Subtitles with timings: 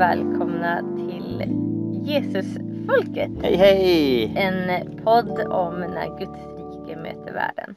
[0.00, 1.44] välkomna till
[2.04, 3.30] Jesusfolket.
[3.42, 4.32] Hej hej!
[4.36, 7.74] En podd om när Guds rike möter världen.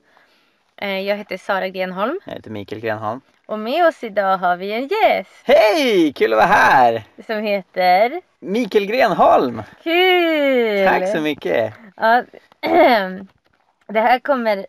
[0.77, 3.21] Eh, Jag heter Sara Grenholm Jag heter Mikael Grenholm.
[3.45, 6.13] och med oss idag har vi en gäst Hej!
[6.13, 7.03] Kul att vara här!
[7.27, 9.61] som heter Mikael Grenholm!
[9.83, 10.87] Kul!
[10.87, 11.73] Tack så mycket!
[11.95, 12.23] Ja,
[13.87, 14.65] det här kommer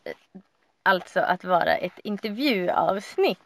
[0.82, 3.38] alltså att vara ett intervjuavsnitt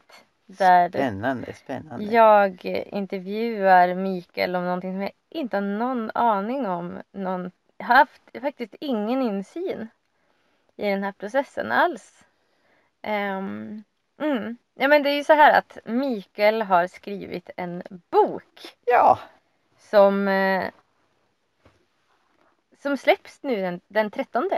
[0.48, 2.04] där Spännande, spännande.
[2.04, 7.02] jag intervjuar Mikael om någonting som jag inte har någon aning om.
[7.12, 9.88] Någon, jag har haft faktiskt ingen insyn
[10.76, 12.24] i den här processen alls.
[13.02, 13.82] Ehm,
[14.20, 14.56] mm.
[14.74, 19.18] Ja men det är ju så här att Mikael har skrivit en bok Ja,
[19.78, 20.70] som, eh,
[22.82, 24.50] som släpps nu den, den 13.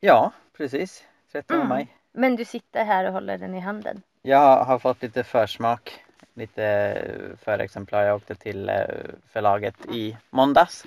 [0.00, 1.04] ja precis.
[1.32, 1.68] 13 Mm.
[1.68, 1.96] maj.
[2.12, 4.02] Men du sitter här och håller den i handen.
[4.22, 6.04] Jag har fått lite försmak,
[6.34, 6.96] lite
[7.42, 8.02] förexemplar.
[8.02, 8.84] Jag åkte till eh,
[9.28, 10.84] förlaget i måndags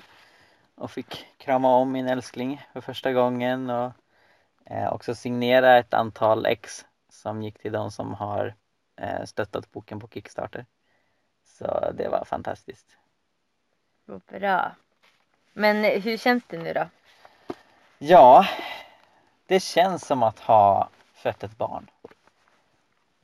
[0.74, 3.92] och fick krama om min älskling för första gången och
[4.64, 8.54] eh, också signera ett antal ex som gick till de som har
[8.96, 10.66] eh, stöttat boken på Kickstarter.
[11.44, 12.96] Så det var fantastiskt.
[14.04, 14.72] Vad Bra.
[15.52, 16.88] Men hur känns det nu då?
[17.98, 18.46] Ja,
[19.46, 21.90] det känns som att ha fött ett barn.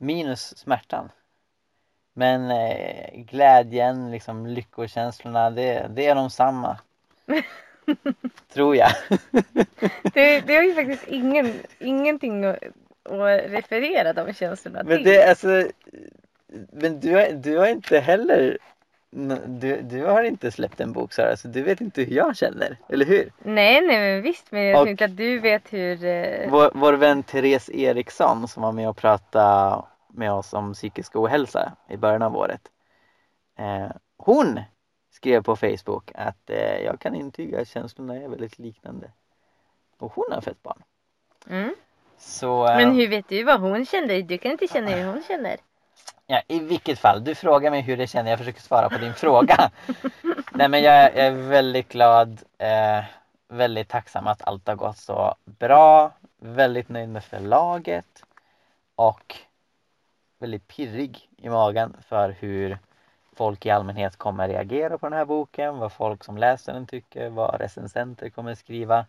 [0.01, 1.09] Minus smärtan.
[2.13, 6.77] Men eh, glädjen, liksom lyckokänslorna, det, det är de samma.
[8.53, 8.91] Tror jag.
[10.13, 12.57] Det, det har ju faktiskt ingen, ingenting att,
[13.03, 15.03] att referera de känslorna Men till.
[15.05, 15.63] det alltså
[16.71, 18.57] Men du har, du har inte heller
[19.45, 22.77] du, du har inte släppt en bok Sara, så du vet inte hur jag känner,
[22.89, 23.31] eller hur?
[23.43, 24.51] Nej, nej men visst.
[24.51, 26.05] Men jag Och- tänkte att du vet hur...
[26.05, 31.15] eh, Vår, vår vän Therese Eriksson som var med och pratade med oss om psykisk
[31.15, 32.71] ohälsa i början av året.
[33.57, 34.59] Eh, hon
[35.11, 39.11] skrev på Facebook att eh, jag kan intyga att känslorna är väldigt liknande.
[39.97, 40.83] Och hon har fött barn.
[41.49, 41.75] Mm.
[42.17, 44.21] Så eh, Men hur vet du vad hon kände?
[44.21, 45.57] Du kan inte känna hur hon känner.
[46.27, 49.13] ja, i vilket fall, du frågar mig hur det känner, jag försöker svara på din
[49.13, 49.71] fråga.
[50.51, 53.03] Nej men jag, jag är väldigt glad, eh,
[53.47, 58.23] väldigt tacksam att allt har gått så bra, väldigt nöjd med förlaget
[58.95, 59.35] och
[60.41, 62.77] väldigt pirrig i magen för hur
[63.33, 67.29] folk i allmänhet kommer reagera på den här boken, vad folk som läser den tycker,
[67.29, 69.05] vad recensenter kommer skriva.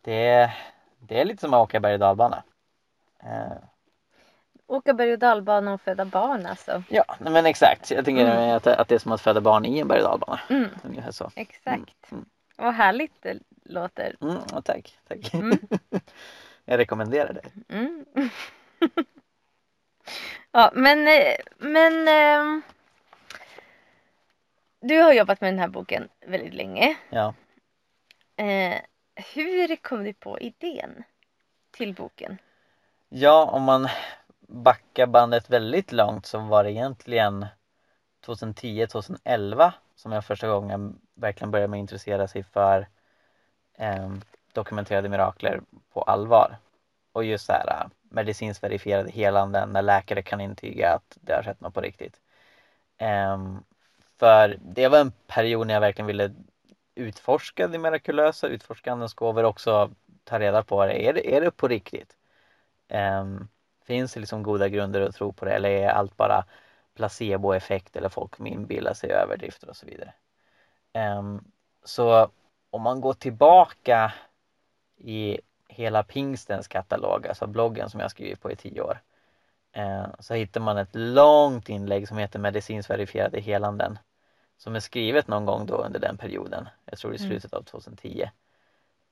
[0.00, 0.50] Det,
[0.98, 2.42] det är lite som att åka berg och dalbana.
[3.22, 3.52] Eh,
[4.68, 6.82] Åka berg och dalbana och föda barn alltså.
[6.88, 7.90] ja, men exakt.
[7.90, 8.56] Jag tänker Mm.
[8.56, 10.40] att, att det är som att föda barn i en berg och dalbana.
[10.50, 11.30] Mm, Ungefär så.
[11.34, 12.12] exakt.
[12.12, 12.24] Mm.
[12.56, 14.16] Vad härligt det låter.
[14.20, 15.34] Mm, tack, tack.
[15.34, 15.58] Mm.
[16.64, 17.42] jag rekommenderar det.
[20.52, 22.62] Ja, men, eh, men ehm,
[24.80, 26.96] du har jobbat med den här boken väldigt länge.
[27.10, 27.34] Ja.
[28.36, 28.80] Eh,
[29.34, 31.04] hur kom du på idén
[31.70, 32.38] till boken?
[33.08, 33.88] ja, om man
[34.48, 37.46] backar bandet väldigt långt så var det egentligen
[38.26, 42.88] 2010-2011 som jag första gången verkligen började mig intressera sig för
[43.74, 44.12] eh,
[44.52, 45.60] dokumenterade mirakler
[45.92, 46.56] på allvar.
[47.16, 51.42] Och just så här äh, medicinskt verifierade helanden när läkare kan intyga att det har
[51.42, 52.20] skett något på riktigt.
[53.34, 53.64] Um,
[54.18, 56.34] för det var en period när jag verkligen ville
[56.94, 59.90] utforska det mirakulösa, utforska andens gåvor och också
[60.24, 61.06] ta reda på det.
[61.06, 62.16] Är det, är det på riktigt?
[62.88, 63.48] Um,
[63.84, 66.44] finns det liksom goda grunder att tro på det eller är allt bara
[66.94, 70.12] placeboeffekt eller folk som inbillar sig överdrifter och så vidare.
[71.18, 71.44] Um,
[71.84, 72.30] så
[72.70, 74.12] om man går tillbaka
[74.96, 79.00] i hela pingstens katalog, alltså bloggen som jag skrivit på i tio år,
[79.72, 83.98] eh, så hittar man ett långt inlägg som heter medicinskt verifierade helanden
[84.56, 87.28] som är skrivet någon gång då under den perioden, jag tror i Mm.
[87.30, 88.30] slutet av 2010,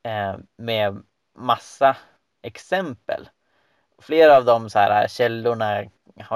[0.02, 1.02] eh, med
[1.34, 1.96] massa
[2.42, 3.28] exempel.
[3.98, 5.84] Flera av de så här källorna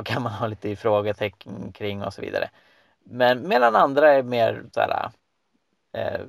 [0.04, 2.50] kan man ha lite frågetecken kring och så vidare.
[3.04, 5.10] Men medan andra är mer så här,
[5.92, 6.20] eh,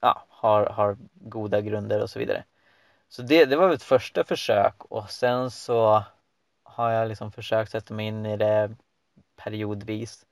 [0.00, 2.44] ja, har, har goda grunder och så vidare.
[3.14, 6.04] Så det, det var mitt första försök och sen så
[6.62, 8.76] har jag liksom försökt sätta mig in i det
[9.36, 10.26] periodvis.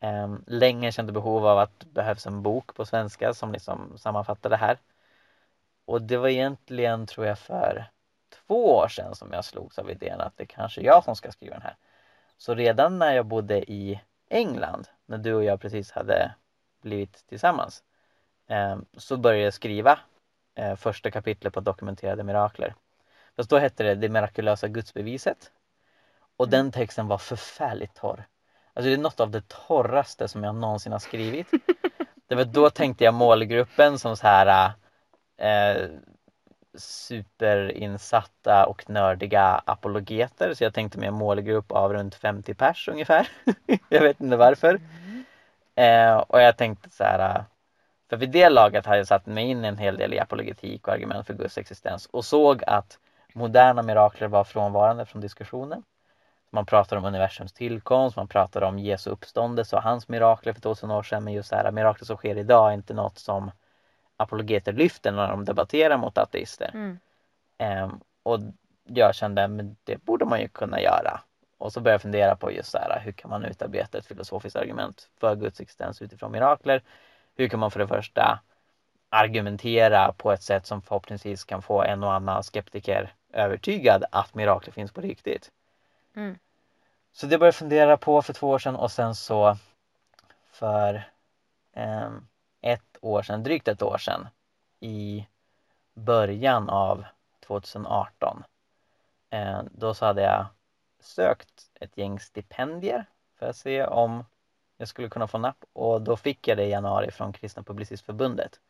[0.00, 4.50] Ehm, länge kände behov av att det behövs en bok på svenska som liksom sammanfattar
[4.50, 4.78] det här.
[5.84, 7.84] Och det var egentligen, tror jag, för
[8.46, 11.32] två år sedan som jag slogs av idén att det kanske är jag som ska
[11.32, 11.76] skriva den här.
[12.36, 16.34] Så redan när jag bodde i England, när du och jag precis hade
[16.82, 17.84] blivit tillsammans,
[18.48, 19.98] ehm, så började jag skriva
[20.54, 22.74] eh, första kapitlet på dokumenterade mirakler.
[23.36, 25.50] Fast då hette det Det mirakulösa gudsbeviset.
[26.36, 28.26] Och den texten var förfärligt torr.
[28.74, 31.50] Alltså det är något av det torraste som jag någonsin har skrivit.
[32.26, 34.72] det var då tänkte jag målgruppen som så här
[35.36, 35.88] eh,
[36.74, 43.28] superinsatta och nördiga apologeter så jag tänkte mig en målgrupp av runt 50 pers ungefär.
[43.88, 44.80] jag vet inte varför.
[45.04, 45.24] Mm.
[45.74, 47.44] Eh, och jag tänkte så här
[48.12, 50.94] för vid det laget hade jag satt mig in en hel del i apologetik och
[50.94, 52.98] argument för Guds existens och såg att
[53.34, 55.82] moderna mirakler var frånvarande från diskussionen.
[56.50, 60.90] Man pratar om universums tillkomst, man pratar om Jesu uppståndelse och hans mirakler för 2000
[60.90, 63.50] år sedan men just det här mirakler som sker idag är inte något som
[64.16, 66.70] apologeter lyfter när de debatterar mot ateister.
[66.74, 66.98] Mm.
[67.84, 68.40] Um, och
[68.84, 71.20] jag kände men det borde man ju kunna göra.
[71.58, 74.56] Och så började jag fundera på just så här, hur kan man utarbeta ett filosofiskt
[74.56, 76.82] argument för Guds existens utifrån mirakler?
[77.36, 78.40] Hur kan man för det första
[79.08, 84.72] argumentera på ett sätt som förhoppningsvis kan få en och annan skeptiker övertygad att mirakler
[84.72, 85.50] finns på riktigt.
[86.16, 86.38] Mm.
[87.12, 89.56] Så det började jag fundera på för två år sedan och sen så
[90.50, 91.08] för
[91.76, 92.28] um,
[92.60, 94.28] ett år sedan, drygt ett år sedan
[94.80, 95.26] i
[95.94, 97.04] början av
[97.46, 98.44] 2018
[99.30, 100.46] eh, då så hade jag
[101.00, 103.04] sökt ett gäng stipendier
[103.38, 104.24] för att se om
[104.82, 108.60] jag skulle kunna få napp och då fick jag det i januari från Kristna Publicistförbundet.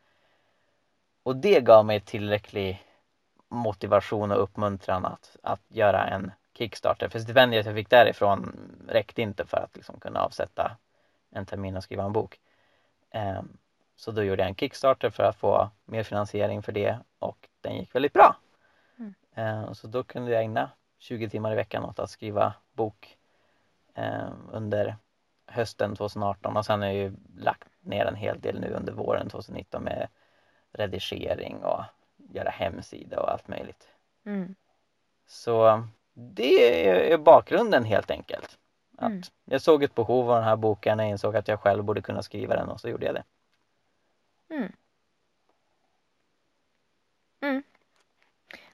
[1.22, 2.82] Och det gav mig tillräcklig
[3.48, 7.08] motivation och uppmuntran att, att göra en Kickstarter.
[7.08, 8.56] För stipendiet jag fick därifrån
[8.88, 10.76] räckte inte för att liksom kunna avsätta
[11.30, 12.40] en termin och skriva en bok.
[13.14, 13.58] Um,
[13.96, 17.76] så då gjorde jag en Kickstarter för att få mer finansiering för det och den
[17.76, 18.36] gick väldigt bra.
[18.98, 19.14] Mm.
[19.34, 23.18] Eh, så då kunde jag ägna 20 timmar i veckan åt att skriva bok
[23.94, 24.96] eh, under
[25.52, 29.28] hösten 2018 och sen har jag ju lagt ner en hel del nu under våren
[29.28, 30.08] 2019 med
[30.72, 31.84] redigering och
[32.16, 33.88] göra hemsida och allt möjligt.
[34.26, 34.54] Mm.
[35.26, 35.84] Så
[36.14, 38.58] det är bakgrunden helt enkelt.
[38.96, 39.22] Att mm.
[39.44, 42.22] Jag såg ett behov av den här boken, jag insåg att jag själv borde kunna
[42.22, 43.24] skriva den och så gjorde jag det.
[44.54, 44.72] Mm.
[47.40, 47.62] Mm.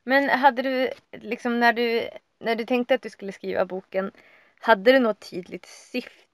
[0.02, 2.08] Men hade du liksom när du
[2.38, 4.12] när du tänkte att du skulle skriva boken
[4.60, 6.27] hade du något tydligt syfte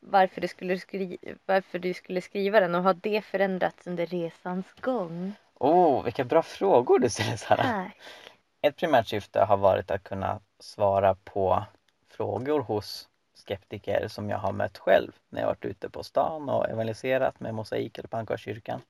[0.00, 4.66] varför du skulle, skri varför du skulle skriva den och har det förändrats under resans
[4.80, 5.32] gång?
[5.54, 7.62] Oh, vilka bra frågor du ställer Sara!
[7.62, 7.96] Tack.
[8.62, 11.64] Ett primärt syfte har varit att kunna svara på
[12.08, 16.68] frågor hos skeptiker som jag har mött själv när jag varit ute på stan och
[16.70, 18.80] evangeliserat med mosaik eller pannkakskyrkan.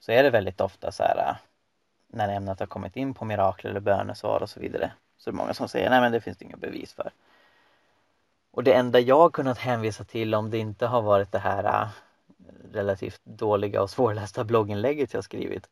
[0.00, 1.36] Så är det väldigt ofta så här
[2.08, 4.92] när ämnet har kommit in på mirakel eller bönesvar och så vidare.
[5.16, 7.10] Så är det många som säger nej men det finns det inga bevis för.
[8.56, 11.88] Och det enda jag kunnat hänvisa till om det inte har varit det här äh,
[12.72, 15.68] relativt dåliga och svårlästa blogginlägget jag skrivit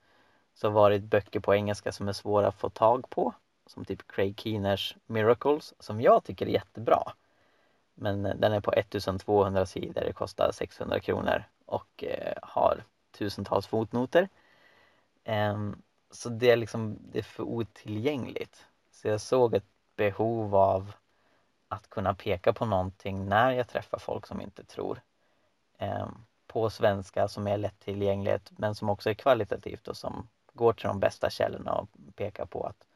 [0.55, 3.35] så har varit böcker på engelska som är svåra att få tag på
[3.67, 7.03] som typ Craig Keeners Miracles som jag tycker är jättebra.
[7.95, 12.85] Men äh, den är på 1200 sidor, det kostar 600 kronor och eh, har
[13.19, 14.29] tusentals fotnoter.
[15.25, 18.67] Ehm, så det är liksom, det är för otillgängligt.
[18.91, 20.93] Så jag såg ett behov av
[21.75, 25.01] att kunna peka på någonting när jag träffar folk som inte tror.
[25.79, 30.87] Ehm, på svenska som är lättillgängligt men som också är kvalitativt och som går till
[30.87, 32.87] de bästa källorna och pekar på att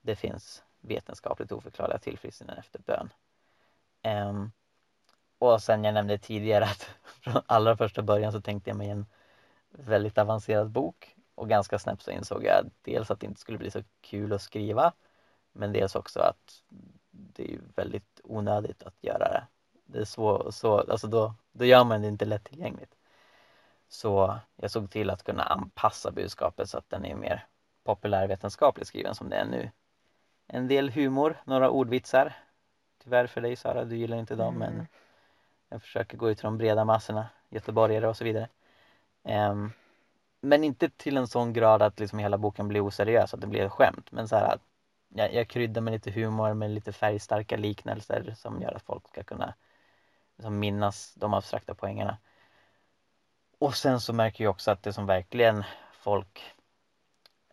[0.00, 3.12] det finns vetenskapligt oförklarliga tillfrisknanden efter bön.
[4.02, 4.50] Ehm,
[5.38, 9.06] och sen jag nämnde tidigare att från allra första början så tänkte jag mig en
[9.70, 13.70] väldigt avancerad bok och ganska snabbt så insåg jag dels att det inte skulle bli
[13.70, 14.92] så kul att skriva
[15.52, 16.62] men dels också att
[17.18, 19.46] det är väldigt onödigt att göra det.
[19.84, 22.94] Det är så, så alltså då, då gör man det inte lättillgängligt.
[23.88, 27.46] Så jag såg till att kunna anpassa budskapet så att den är mer
[27.84, 29.70] populärvetenskapligt skriven som det är nu.
[30.46, 32.34] En del humor, några ordvitsar
[33.04, 34.74] Tyvärr för dig Sara, du gillar inte dem mm.
[34.74, 34.86] men
[35.68, 38.48] jag försöker gå ut till de breda massorna, göteborgare och så vidare.
[39.22, 39.72] Um,
[40.40, 43.64] men inte till en sån grad att liksom hela boken blir oseriös, att det blir
[43.64, 44.12] ett skämt.
[44.12, 44.62] Men så här att
[45.08, 49.22] jag, jag kryddar med lite humor, med lite färgstarka liknelser som gör att folk ska
[49.22, 49.54] kunna
[50.36, 52.18] liksom minnas de abstrakta poängerna.
[53.58, 56.54] Och sen så märker jag också att det som verkligen folk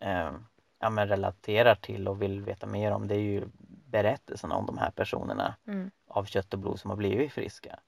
[0.00, 0.32] eh,
[0.78, 3.44] ja, men relaterar till och vill veta mer om det är ju
[3.86, 5.90] berättelserna om de här personerna mm.
[6.06, 7.80] av kött och blod som har blivit friska.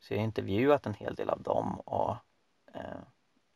[0.00, 2.16] Så jag har intervjuat en hel del av dem och
[2.74, 3.00] eh,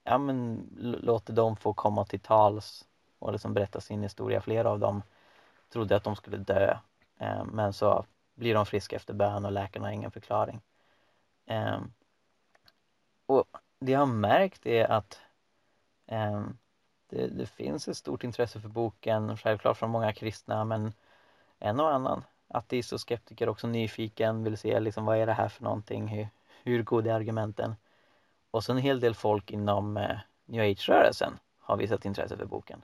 [0.04, 0.68] ja, men
[1.02, 2.84] låter dem få komma till tals
[3.18, 4.40] och liksom berätta sin historia.
[4.40, 5.02] Flera av dem
[5.72, 6.76] trodde att de skulle dö
[7.18, 10.60] eh, men så blir de friska efter bön och läkarna har ingen förklaring.
[11.46, 11.80] Eh,
[13.26, 13.44] och
[13.78, 15.20] det jag har märkt är att
[16.06, 16.44] eh,
[17.10, 20.92] det, det, finns ett stort intresse för boken, självklart från många kristna men
[21.58, 25.48] en och annan ateist och skeptiker också nyfiken, vill se liksom vad är det här
[25.48, 26.28] för någonting, hur,
[26.62, 27.74] hur goda är argumenten?
[28.50, 32.82] Och så en hel del folk inom eh, new age-rörelsen har visat intresse för boken.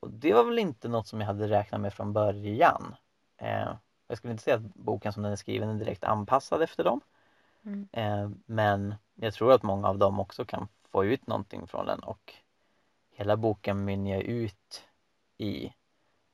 [0.00, 2.94] Och det var väl inte något som jag hade räknat med från början.
[3.36, 3.72] Eh,
[4.08, 7.00] jag skulle inte säga att boken som den är skriven är direkt anpassad efter dem.
[7.62, 7.88] Mm.
[7.92, 12.00] Eh, men jag tror att många av dem också kan få ut någonting från den
[12.00, 12.34] och
[13.10, 14.84] hela boken mynnar ut
[15.38, 15.72] i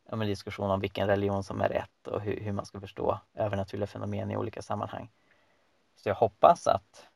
[0.08, 3.20] ja, men diskussion om vilken religion som är rätt och hur, hur man ska förstå
[3.34, 5.10] övernaturliga fenomen i olika sammanhang.
[5.96, 7.06] Så jag hoppas att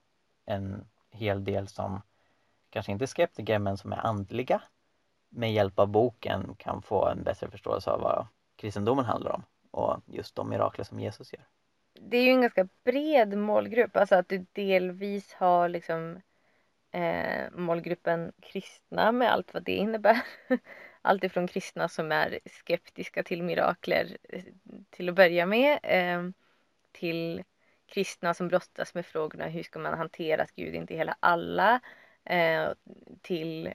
[0.45, 2.03] en hel del som
[2.71, 4.63] kanske inte är skeptiker men som är andliga
[5.29, 10.01] med hjälp av boken kan få en bättre förståelse av vad kristendomen handlar om och
[10.07, 11.45] just de mirakler som Jesus gör.
[12.01, 16.21] Det är ju en ganska bred målgrupp, alltså att du delvis har liksom
[16.91, 20.23] eh, målgruppen kristna med allt vad det innebär.
[21.03, 24.43] Allt ifrån kristna som är skeptiska till mirakler eh,
[24.91, 26.31] till att börja med eh,
[26.93, 27.43] till
[27.87, 31.81] kristna som brottas med frågorna hur ska man hantera att Gud inte hela alla
[32.27, 32.69] eh,
[33.23, 33.73] till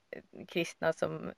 [0.47, 1.31] kristna som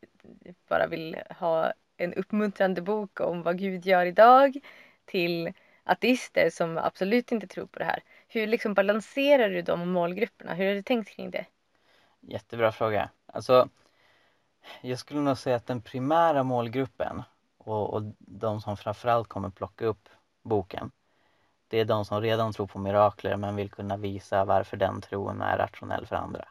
[0.69, 4.57] bara vill ha en uppmuntrande bok om vad Gud gör idag
[5.05, 5.53] till
[5.83, 8.03] ateister som absolut inte tror på det här.
[8.27, 10.53] Hur liksom balanserar du de målgrupperna?
[10.53, 11.45] Hur har du tänkt kring det?
[12.21, 13.09] Jättebra fråga.
[13.25, 13.69] Alltså,
[14.81, 17.23] jag skulle nog säga att den primära målgruppen
[17.57, 20.09] och, och de som framförallt kommer plocka upp
[20.41, 20.91] boken
[21.73, 25.41] det är de som redan tror på mirakler men vill kunna visa varför den tron
[25.41, 26.47] är rationell för andra.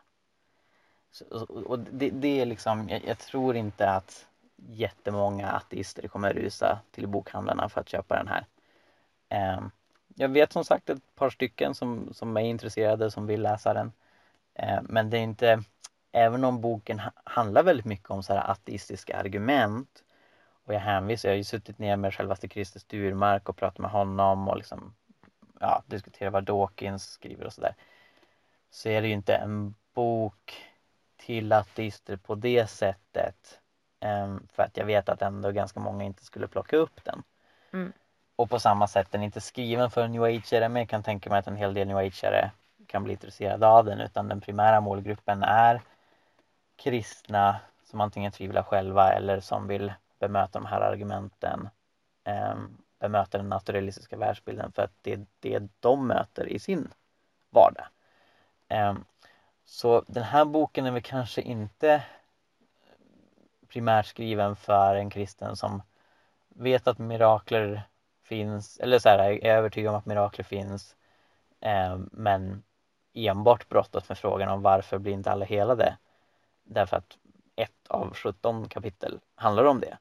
[1.48, 4.26] Och det, det, är liksom, jag, jag, tror inte att
[4.56, 8.46] jättemånga ateister kommer rusa till bokhandlarna för att köpa den här.
[9.28, 9.70] Ehm,
[10.14, 13.92] jag vet som sagt ett par stycken som, som är intresserade som vill läsa den.
[14.54, 15.62] Ehm, men det är inte,
[16.12, 20.04] även om boken handlar väldigt mycket om så här ateistiska argument
[20.64, 23.90] och jag hänvisar, jag har ju suttit ner med självaste Christer Sturmark och pratat med
[23.90, 24.94] honom och liksom
[25.60, 27.74] ja, diskuterat vad Dawkins skriver och sådär.
[28.70, 30.71] Så är det ju inte en bok
[31.26, 33.60] till ateister på det sättet.
[34.00, 37.22] Um, för att jag vet att ändå ganska många inte skulle plocka upp den.
[37.72, 37.92] Mm.
[38.36, 41.30] Och på samma sätt, den är inte skriven för new ageare men jag kan tänka
[41.30, 42.50] mig att en hel del new ageare
[42.86, 45.80] kan bli intresserade av den utan den primära målgruppen är
[46.76, 51.68] kristna som antingen tvivlar själva eller som vill bemöta de här argumenten
[52.24, 56.88] um, bemöta den naturalistiska världsbilden för att det är det de möter i sin
[57.50, 57.86] vardag.
[59.72, 62.02] Så den här boken är väl kanske inte
[63.68, 65.82] primärt skriven för en kristen som
[66.48, 67.82] vet att mirakler
[68.22, 70.96] finns, eller så här, är övertygad om att mirakler finns
[71.60, 72.62] eh, men
[73.14, 75.96] enbart brottas med frågan om varför blir inte alla helade?
[76.64, 77.18] Därför att
[77.56, 79.98] ett av 17 kapitel handlar om det.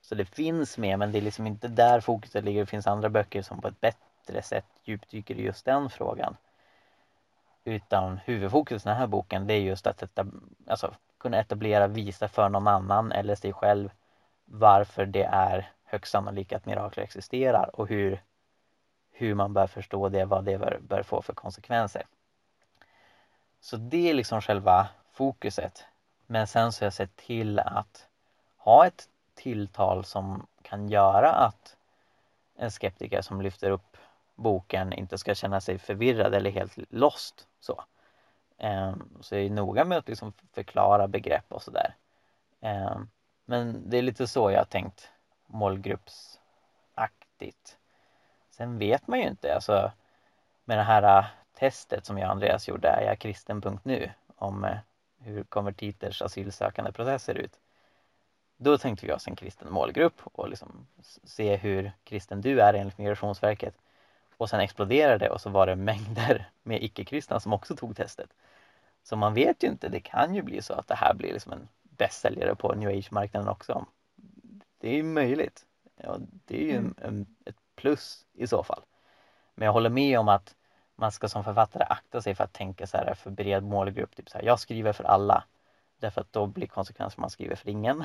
[0.00, 2.60] Så det finns med men det är liksom inte där fokuset ligger.
[2.60, 6.36] Det finns andra böcker som på ett bättre sätt djupdyker i just den frågan.
[7.64, 10.32] Utan huvudfokus i den här boken det är just att etab
[10.66, 13.90] alltså, kunna etablera, visa för någon annan eller sig själv
[14.44, 18.22] varför det är högst sannolikt att mirakler existerar och hur,
[19.10, 22.06] hur man bör förstå det, vad det bör, bör få för konsekvenser.
[23.60, 25.84] Så det är liksom själva fokuset.
[26.26, 28.06] Men sen så har jag sett till att
[28.56, 31.76] ha ett tilltal som kan göra att
[32.56, 33.96] en skeptiker som lyfter upp
[34.34, 37.48] boken inte ska känna sig förvirrad eller helt lost.
[37.62, 37.84] Så,
[38.58, 41.94] ehm, så jag är noga med att liksom förklara begrepp och sådär.
[42.60, 43.08] Ehm,
[43.44, 45.10] men det är lite så jag har tänkt
[45.46, 47.78] målgruppsaktigt.
[48.50, 49.92] Sen vet man ju inte, alltså
[50.64, 51.24] med det här äh,
[51.58, 54.76] testet som jag och Andreas gjorde, är jag kristen.nu om äh,
[55.18, 57.60] hur konvertiters asylsökande process ser ut.
[58.56, 60.86] Då tänkte vi oss en kristen målgrupp och liksom
[61.24, 63.74] se hur kristen du är enligt Migrationsverket.
[64.36, 68.30] Och sen exploderade det och så var det mängder med icke-kristna som också tog testet.
[69.02, 71.52] Så man vet ju inte, det kan ju bli så att det här blir liksom
[71.52, 73.86] en bästsäljare på new age-marknaden också.
[74.78, 75.66] Det är ju möjligt.
[75.96, 76.94] Ja, det är ju en, mm.
[76.98, 78.82] en, ett plus i så fall.
[79.54, 80.54] Men jag håller med om att
[80.96, 84.16] man ska som författare akta sig för att tänka så här för bred målgrupp.
[84.16, 85.44] Typ så här, jag skriver för alla.
[86.00, 88.04] Därför att då blir konsekvensen att man skriver för ingen.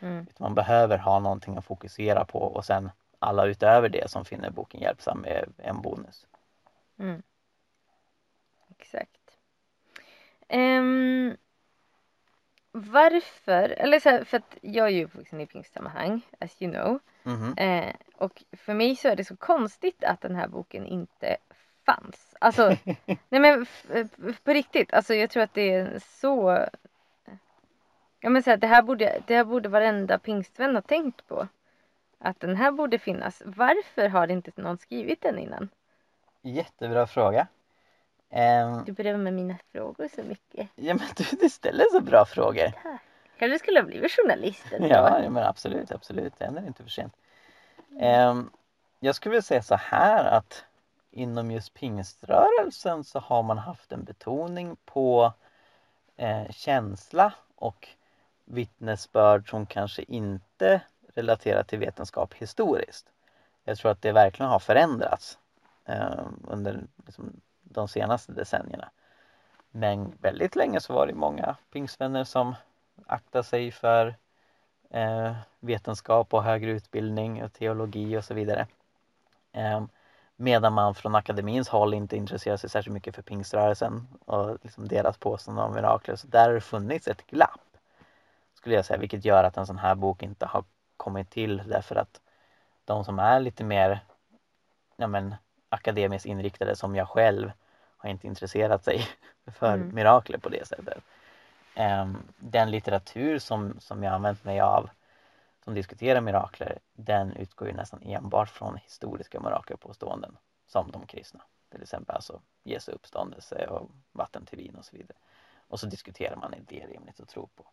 [0.00, 0.26] Mm.
[0.38, 2.90] Man behöver ha någonting att fokusera på och sen
[3.20, 6.26] alla utöver det som finner boken hjälpsam är en bonus.
[6.98, 7.22] Mm.
[8.70, 9.38] Exakt.
[10.48, 11.36] Um,
[12.72, 16.98] varför, eller så här, för att jag är ju uppvuxen i pingstsammanhang, as you know.
[17.24, 21.36] Mm eh, och för mig så är det så konstigt att den här boken inte
[21.86, 22.34] fanns.
[22.40, 22.76] Alltså,
[23.28, 23.66] nej men
[24.44, 26.66] på riktigt, alltså jag tror att det är så
[28.20, 31.48] Ja men så här, det, här borde, det här borde varenda pingstvän ha tänkt på.
[32.20, 33.42] Att den här borde finnas.
[33.44, 35.68] Varför har inte någon skrivit den innan?
[36.42, 37.46] Jättebra fråga.
[38.30, 40.68] Um, du berömmer mina frågor så mycket.
[40.74, 42.68] Ja men du, du ställer så bra frågor.
[42.82, 43.00] Tack.
[43.38, 44.66] Kanske skulle ha blivit journalist.
[44.70, 46.38] Ja, ja men absolut, absolut.
[46.38, 47.16] Det är inte för sent.
[47.88, 48.50] Um,
[49.00, 50.64] jag skulle vilja säga så här att
[51.10, 55.32] inom just pingströrelsen så har man haft en betoning på
[56.16, 57.88] eh, känsla och
[58.44, 60.80] vittnesbörd som kanske inte
[61.20, 63.06] relaterat till vetenskap historiskt.
[63.64, 65.38] Jag tror att det verkligen har förändrats
[65.84, 68.90] eh, under liksom, de senaste decennierna.
[69.70, 72.54] Men väldigt länge så var det många pingstvänner som
[73.06, 74.14] aktade sig för
[74.90, 78.66] eh, vetenskap och högre utbildning och teologi och så vidare.
[79.52, 79.84] Eh,
[80.36, 85.18] medan man från akademins håll inte intresserar sig särskilt mycket för pingströrelsen och liksom deras
[85.18, 86.16] påståenden om mirakler.
[86.16, 87.60] Så där har det funnits ett glapp
[88.60, 90.64] skulle jag säga, vilket gör att en sån här bok inte har
[91.00, 92.20] kommit till därför att
[92.84, 94.00] de som är lite mer
[94.96, 95.34] ja, men,
[95.68, 97.52] akademiskt inriktade som jag själv
[97.96, 99.06] har inte intresserat sig
[99.46, 99.94] för mm.
[99.94, 101.04] mirakler på det sättet.
[101.76, 104.90] Um, den litteratur som, som jag använt mig av
[105.64, 111.42] som diskuterar mirakler, den utgår ju nästan enbart från historiska mirakelpåståenden som de kristna.
[111.70, 115.18] Till exempel alltså Jesu uppståndelse och vatten till vin och så vidare.
[115.68, 117.66] Och så diskuterar man, är det rimligt att tro på?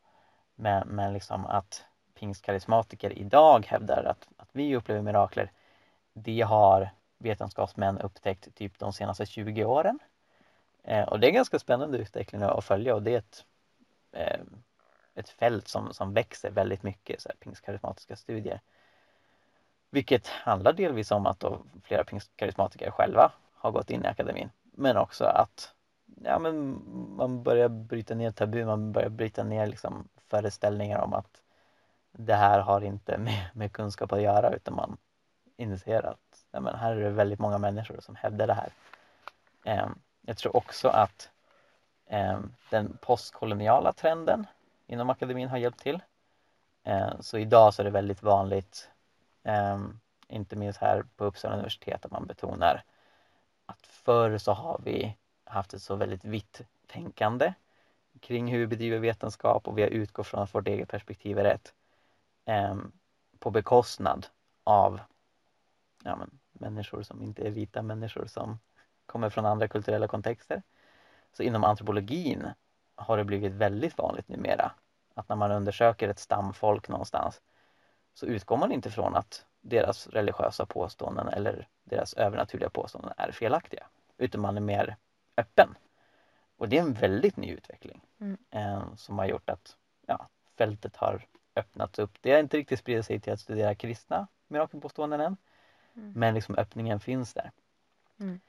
[0.56, 1.86] Men, men liksom att
[2.20, 5.52] pingstkarismatiker idag hävdar att, att vi upplever mirakler,
[6.14, 10.00] det har vetenskapsmän upptäckt typ de senaste 20 åren.
[10.84, 13.46] Eh, och det är en ganska spännande utveckling att följa och det är ett,
[14.12, 14.40] eh,
[15.16, 18.62] ett fält som, som växer väldigt mycket, så här, pingstkarismatiska studier.
[19.90, 24.50] Vilket handlar delvis om att då flera pingstkarismatiker själva har gått in i akademin.
[24.72, 25.74] Men också att
[26.24, 26.82] ja, men
[27.16, 31.42] man börjar bryta ner tabu, man börjar bryta ner liksom föreställningar om att
[32.18, 34.98] det här har inte med, med kunskap att göra utan man
[35.58, 38.70] inser att ja, men här är det väldigt många människor som hävdar det här.
[39.64, 39.90] Eh,
[40.22, 41.30] jag tror också att
[42.06, 44.48] eh, den postkoloniala trenden
[44.88, 46.00] inom akademin har hjälpt till.
[46.84, 48.90] Eh, så idag så är det väldigt vanligt,
[49.44, 52.84] ehm, inte minst här på Uppsala universitet, att man betonar
[53.66, 57.54] att förr så har vi haft ett så väldigt vitt tänkande
[58.20, 61.44] kring hur vi bedriver vetenskap och vi har utgått från att vårt eget perspektiv är
[61.44, 61.74] rätt
[63.40, 64.28] på bekostnad
[64.64, 65.00] av
[66.04, 68.60] ja, men, människor som inte är vita människor som
[69.06, 70.64] kommer från andra kulturella kontexter.
[71.34, 72.48] Så inom antropologin
[72.96, 74.72] har det blivit väldigt vanligt numera
[75.14, 77.42] att när man undersöker ett stamfolk någonstans
[78.14, 83.88] så utgår man inte från att deras religiösa påståenden eller deras övernaturliga påståenden är felaktiga
[84.18, 84.96] utan man är mer
[85.38, 85.76] öppen.
[86.58, 88.38] Och det är en väldigt ny utveckling mm.
[88.52, 89.76] eh, som har gjort att
[90.08, 91.26] ja, fältet har
[91.58, 92.18] öppnats upp.
[92.22, 95.38] Det har inte riktigt spridit sig till att studera kristna mirakelpåståenden än.
[95.96, 96.14] Mm.
[96.16, 97.52] Men liksom öppningen finns där.
[98.20, 98.40] Mm.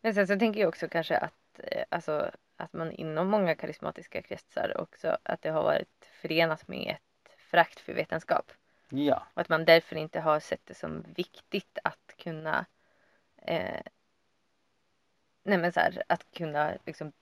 [0.00, 4.22] Men sen så tänker jag också kanske att, eh, alltså, att man inom många karismatiska
[4.22, 8.52] kretsar också att det har varit förenat med ett frakt för vetenskap.
[8.88, 9.26] Ja.
[9.34, 12.66] Och att man därför inte har sett det som viktigt att kunna
[13.36, 13.82] eh,
[15.48, 17.12] nej men så här, att kunna liksom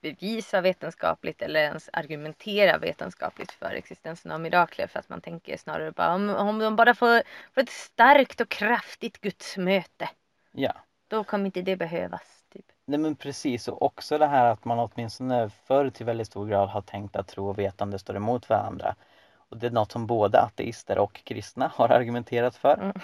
[0.00, 5.92] bevisa vetenskapligt eller ens argumentera vetenskapligt för existensen av mirakler för att man tänker snarare
[5.92, 7.22] bara om, om de bara får,
[7.54, 10.08] får ett starkt och kraftigt gudsmöte.
[10.52, 10.72] Ja.
[11.08, 12.44] Då kommer inte det behövas.
[12.52, 12.64] Typ.
[12.84, 16.68] Nej men precis och också det här att man åtminstone förr till väldigt stor grad
[16.68, 18.94] har tänkt att tro och vetande står emot varandra.
[19.34, 22.74] Och det är något som både ateister och kristna har argumenterat för.
[22.74, 23.00] Mm.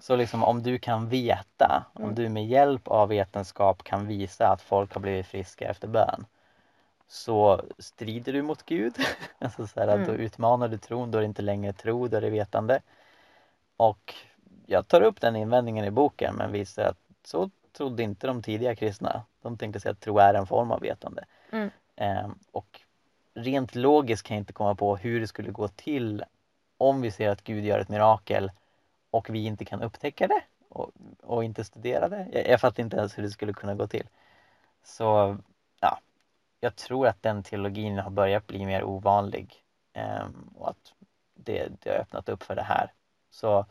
[0.00, 2.14] Så liksom om du kan veta, om mm.
[2.14, 6.26] du med hjälp av vetenskap kan visa att folk har blivit friska efter bön
[7.10, 8.94] så strider du mot Gud.
[9.38, 10.06] alltså så här, mm.
[10.06, 12.80] Då utmanar du tron, då är det inte längre tro, då är det vetande.
[13.76, 14.14] Och
[14.66, 18.76] jag tar upp den invändningen i boken men visar att så trodde inte de tidiga
[18.76, 19.22] kristna.
[19.42, 21.24] De tänkte sig att tro är en form av vetande.
[21.50, 21.70] Mm.
[21.96, 22.80] Eh, och
[23.34, 26.24] rent logiskt kan jag inte komma på hur det skulle gå till
[26.78, 28.50] om vi ser att Gud gör ett mirakel
[29.10, 30.90] och vi inte kan upptäcka det och,
[31.22, 32.28] och inte studera det.
[32.32, 34.08] Jag, jag fattar inte ens hur det skulle kunna gå till.
[34.84, 35.38] Så
[35.80, 36.00] ja,
[36.60, 40.94] jag tror att den teologin har börjat bli mer ovanlig eh, och att
[41.34, 42.92] det, det har öppnat upp för det här.
[43.30, 43.66] Så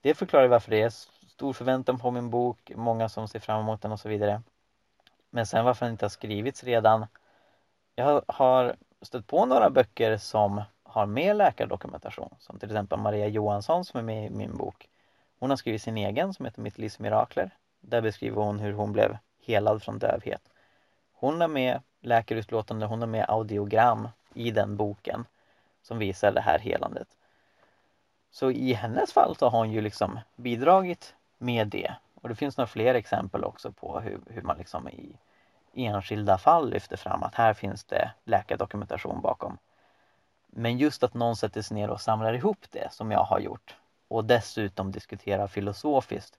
[0.00, 0.90] det förklarar varför det är
[1.28, 4.42] stor förväntan på min bok, många som ser fram emot den och så vidare.
[5.30, 7.06] Men sen varför den inte har skrivits redan.
[7.94, 13.84] Jag har stött på några böcker som har med läkardokumentation som till exempel Maria Johansson
[13.84, 14.88] som är med i min bok.
[15.38, 17.50] Hon har skrivit sin egen som heter Mitt livs mirakler.
[17.80, 20.42] Där beskriver hon hur hon blev helad från dövhet.
[21.12, 25.24] Hon har med läkarutlåtande, hon har med audiogram i den boken
[25.82, 27.08] som visar det här helandet.
[28.30, 31.94] Så i hennes fall så har hon ju liksom bidragit med det.
[32.14, 35.16] Och det finns några fler exempel också på hur, hur man liksom i
[35.74, 39.58] enskilda fall lyfter fram att här finns det läkardokumentation bakom.
[40.50, 43.76] Men just att någon sätter sig ner och samlar ihop det som jag har gjort
[44.08, 46.38] och dessutom diskuterar filosofiskt.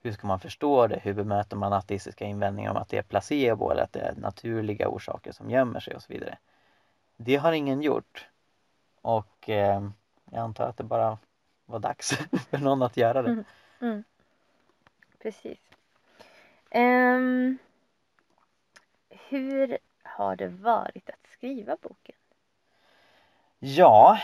[0.00, 1.00] Hur ska man förstå det?
[1.02, 4.88] Hur bemöter man ateistiska invändningar om att det är placebo eller att det är naturliga
[4.88, 6.38] orsaker som gömmer sig och så vidare.
[7.16, 8.28] Det har ingen gjort.
[9.00, 9.88] Och eh,
[10.30, 11.18] jag antar att det bara
[11.66, 12.10] var dags
[12.50, 13.30] för någon att göra det.
[13.30, 13.44] Mm.
[13.80, 14.04] Mm.
[15.22, 15.58] Precis.
[16.74, 17.58] Um,
[19.08, 22.16] hur har det varit att skriva boken?
[23.58, 24.18] Ja,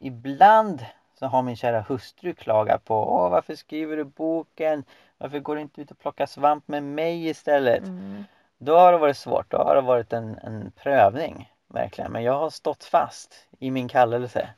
[0.00, 0.84] ibland
[1.18, 4.84] så har min kära hustru klagat på Åh, varför skriver du boken?
[5.18, 7.82] Varför går du inte ut och plockar svamp med mig istället?
[7.86, 8.24] Mm.
[8.58, 12.12] Då har det varit svårt, då har det varit en, en prövning verkligen.
[12.12, 14.48] Men jag har stått fast i min kallelse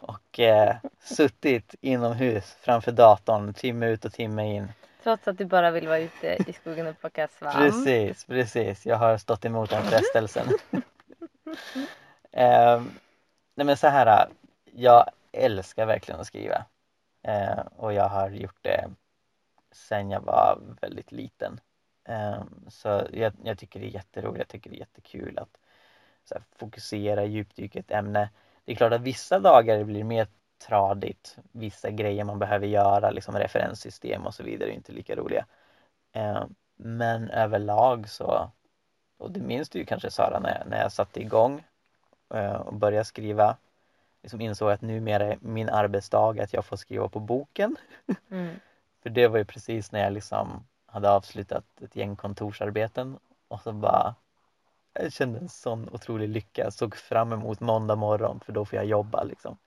[0.00, 4.72] och eh, suttit inomhus framför datorn timme ut och timme in.
[5.02, 7.56] Trots att du bara vill vara ute i skogen och plocka svamp.
[7.56, 8.86] Precis, precis.
[8.86, 10.46] Jag har stått emot den frestelsen.
[12.32, 12.82] eh,
[13.54, 14.28] nej men så här,
[14.64, 16.64] jag älskar verkligen att skriva.
[17.22, 18.90] Eh, och jag har gjort det
[19.72, 21.60] sen jag var väldigt liten.
[22.04, 25.58] Eh, så jag, jag, tycker det är jätteroligt, jag tycker det är jättekul att
[26.30, 28.30] här, fokusera, djupdyka ett ämne.
[28.64, 30.26] Det är klart att vissa dagar blir mer
[30.68, 35.46] tradigt, vissa grejer man behöver göra, liksom referenssystem och så vidare är inte lika roliga.
[36.12, 36.44] Eh,
[36.76, 38.50] men överlag så,
[39.18, 41.64] och det minns du ju kanske Sara när, när jag satte igång
[42.66, 43.56] och började skriva
[44.22, 47.76] liksom insåg att numera är min arbetsdag att jag får skriva på boken.
[48.30, 48.56] Mm.
[49.02, 53.18] För det var ju precis när jag liksom hade avslutat ett gäng kontorsarbeten
[53.48, 54.14] och så bara
[54.92, 56.62] jag kände en sån otrolig lycka.
[56.62, 59.58] Jag såg fram emot måndag morgon för då får jag jobba liksom.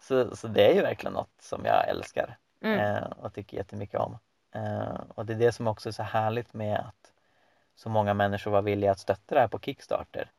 [0.00, 2.78] Så, så det är ju verkligen något som jag älskar mm.
[2.78, 4.18] eh, och tycker jättemycket om.
[4.54, 7.12] Eh, och det är det som också är så härligt med att
[7.74, 10.30] så många människor var villiga att stötta det här på Kickstarter.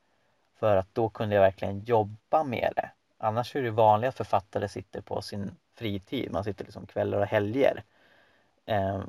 [0.59, 2.91] För att då kunde jag verkligen jobba med det.
[3.17, 6.31] Annars är det vanligt att författare sitter på sin fritid.
[6.31, 7.83] Man sitter liksom kvällar och helger
[8.65, 9.01] eh,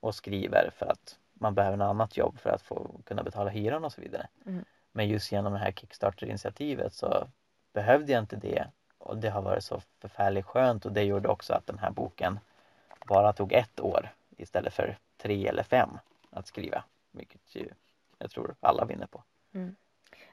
[0.00, 3.84] och skriver för att man behöver något annat jobb för att få kunna betala hyran
[3.84, 4.28] och så vidare.
[4.46, 4.64] Mm.
[4.92, 7.28] Men just genom det här Kickstarter-initiativet så
[7.72, 8.66] behövde jag inte det
[8.98, 12.38] och det har varit så förfärligt skönt och det gjorde också att den här boken
[13.06, 15.90] bara tog ett år istället för tre eller fem
[16.30, 16.84] att skriva.
[17.10, 17.68] Vilket ju
[18.18, 19.22] jag tror alla vinner på.
[19.52, 19.76] Mm.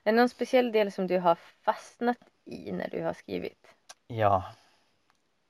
[0.04, 3.68] Är det någon speciell del som du har fastnat i när du har skrivit?
[4.08, 4.44] Ja,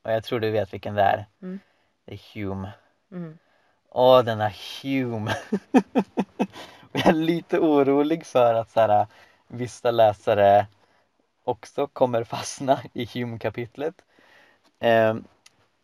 [0.03, 1.25] och jag tror du vet vilken det är.
[1.41, 1.59] Mm.
[2.05, 2.71] Det är Hume.
[3.11, 3.37] Mm.
[3.89, 5.35] Åh, den här Hume.
[6.91, 9.07] jag är lite orolig för att så här,
[9.47, 10.67] vissa läsare
[11.43, 14.01] också kommer fastna i Hume-kapitlet.
[14.79, 15.15] Eh,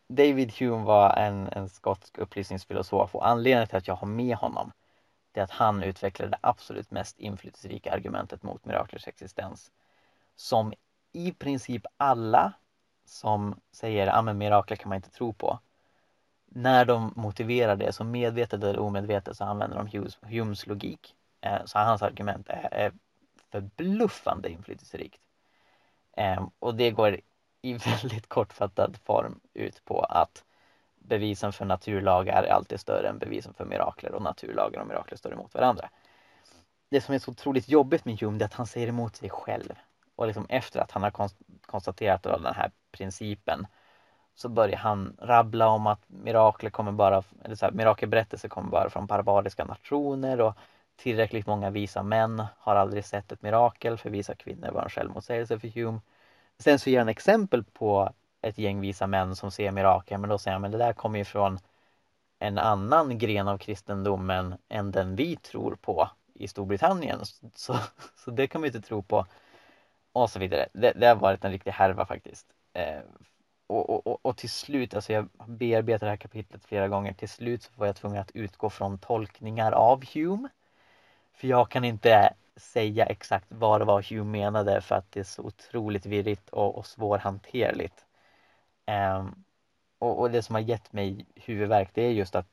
[0.08, 4.72] David Hume var en, en skotsk upplysningsfilosof och anledningen till att jag har med honom
[5.38, 9.72] det är att han utvecklade det absolut mest inflytelserika argumentet mot miraklers existens
[10.36, 10.74] som
[11.12, 12.54] i princip alla
[13.06, 15.60] som säger att ah, mirakler kan man inte tro på
[16.46, 21.16] när de motiverar det, så medvetet eller omedvetet, så använder de Humes, Humes logik.
[21.42, 22.92] Eh, så hans argument är, är
[23.52, 25.22] förbluffande inflytelserikt.
[26.14, 27.20] Ehm, och det går
[27.62, 30.44] i väldigt kortfattad form ut på att
[31.08, 35.34] bevisen för naturlagar är alltid större än bevisen för mirakler och naturlagar och mirakler står
[35.34, 35.90] emot varandra.
[36.90, 39.74] Det som är så otroligt jobbigt med Hume är att han säger emot sig själv.
[40.16, 41.30] Och liksom efter att han har
[41.66, 43.68] konstaterat den här principen
[44.36, 48.90] så börjar han rabbla om att mirakler kommer bara, eller så här, mirakelberättelser kommer bara
[48.90, 50.54] från barbariska nationer och
[50.96, 55.60] tillräckligt många visa män har aldrig sett ett mirakel för visa kvinnor var en självmotsägelse
[55.60, 56.00] för Hume.
[56.60, 60.38] Sen så ger han exempel på ett gäng visa män som ser mirakel men då
[60.38, 61.60] säger han men det där kommer ju från
[62.40, 67.20] en annan gren av kristendomen än den vi tror på i Storbritannien.
[67.56, 67.76] Så,
[68.16, 69.26] så det kan vi inte tro på.
[70.12, 70.68] Och så vidare.
[70.74, 72.48] Det, det har varit en riktig härva faktiskt.
[72.74, 73.00] Eh,
[73.68, 77.64] och, och, och, till slut, alltså jag bearbetar det här kapitlet flera gånger, till slut
[77.64, 80.50] så var jag tvungen att utgå från tolkningar av Hume.
[81.34, 85.24] För jag kan inte säga exakt vad det var Hume menade för att det är
[85.24, 88.07] så otroligt virrigt och, och svårhanterligt.
[88.88, 89.44] Um,
[90.00, 92.48] och, och, det som har gett mig huvudvärk det är just att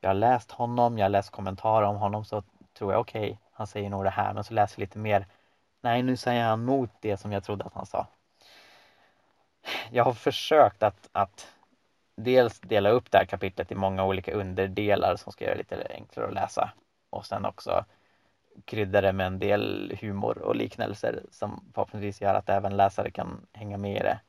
[0.00, 2.42] jag har läst honom, jag har läst kommentarer om honom så
[2.78, 5.26] tror jag okej, okay, han säger nog det här men så läser jag lite mer.
[5.80, 8.06] Nej, nu säger han mot det som jag trodde att han sa
[9.90, 11.54] jag har försökt att, att
[12.16, 15.86] dels dela upp det här kapitlet i många olika underdelar som ska göra det lite
[15.94, 16.72] enklare att läsa
[17.10, 17.84] och sen också
[18.64, 23.46] krydda det med en del humor och liknelser som förhoppningsvis gör att även läsare kan
[23.52, 24.20] hänga med i det.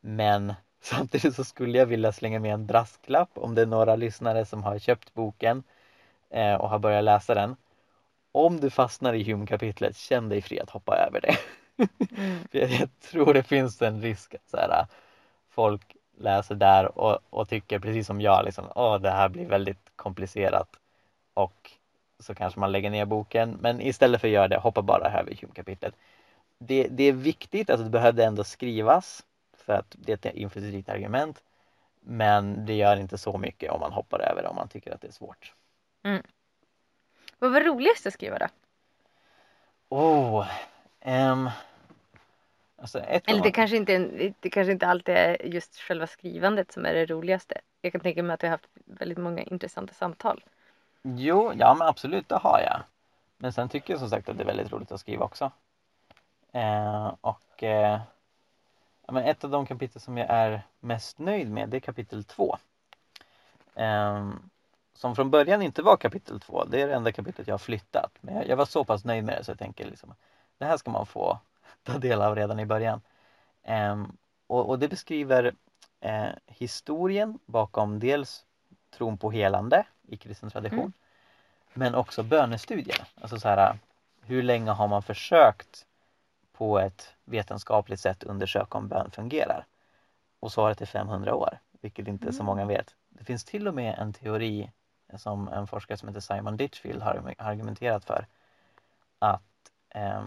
[0.00, 4.44] Men Samtidigt så skulle jag vilja slänga med en brasklapp om det är några lyssnare
[4.44, 5.62] som har köpt boken
[6.30, 7.56] eh, och har börjat läsa den.
[8.32, 11.36] Om du fastnar i Hume-kapitlet, känn dig fri att hoppa över det.
[11.76, 12.38] Mm.
[12.50, 14.86] För jag, jag tror det finns en risk att så här,
[15.50, 19.90] folk läser där och, och tycker precis som jag, liksom, åh det här blir väldigt
[19.96, 20.68] komplicerat
[21.34, 21.70] och
[22.18, 23.58] så kanske man lägger ner boken.
[23.60, 25.94] Men istället för att göra det, hoppa bara över Hume-kapitlet.
[26.58, 29.24] Det, det är viktigt att det behövde ändå skrivas
[29.66, 31.42] för att det är ett inflytelserikt argument.
[32.00, 35.00] Men det gör inte så mycket om man hoppar över det om man tycker att
[35.00, 35.52] det är svårt.
[37.38, 38.46] Vad var roligast att skriva då?
[39.88, 40.46] Oh,
[41.00, 41.50] ehm,
[42.76, 43.98] alltså ett Eller det kanske, inte,
[44.40, 47.60] det kanske inte alltid är just själva skrivandet som är det roligaste.
[47.80, 50.44] Jag kan tänka mig att vi har haft väldigt många intressanta samtal.
[51.02, 52.80] Jo, ja men absolut, det har jag.
[53.36, 55.50] Men sen tycker jag som sagt att det är väldigt roligt att skriva också.
[56.52, 58.00] Eh, och eh,
[59.08, 62.56] men ett av de kapitel som jag är mest nöjd med det är kapitel två.
[63.74, 64.50] Ehm,
[64.94, 68.12] som från början inte var kapitel två, det är det enda kapitlet jag har flyttat.
[68.20, 70.14] Men jag, jag var så pass nöjd med det så jag tänker liksom
[70.58, 71.38] det här ska man få
[71.82, 73.00] ta del av redan i början.
[73.62, 75.54] Ehm, och, och det beskriver
[76.00, 78.44] eh, historien bakom dels
[78.90, 80.78] tron på helande i kristen tradition.
[80.78, 80.92] Mm.
[81.72, 83.06] Men också bönestudier.
[83.20, 83.78] Alltså så här,
[84.22, 85.86] hur länge har man försökt
[86.56, 89.66] på ett vetenskapligt sätt undersöka om bön fungerar?
[90.40, 92.46] Och svaret är 500 år, vilket inte så Mm.
[92.46, 92.94] många vet.
[93.08, 94.70] Det finns till och med en teori
[95.16, 98.26] som en forskare som heter Simon Ditchfield har argumenterat för
[99.18, 100.24] att eh,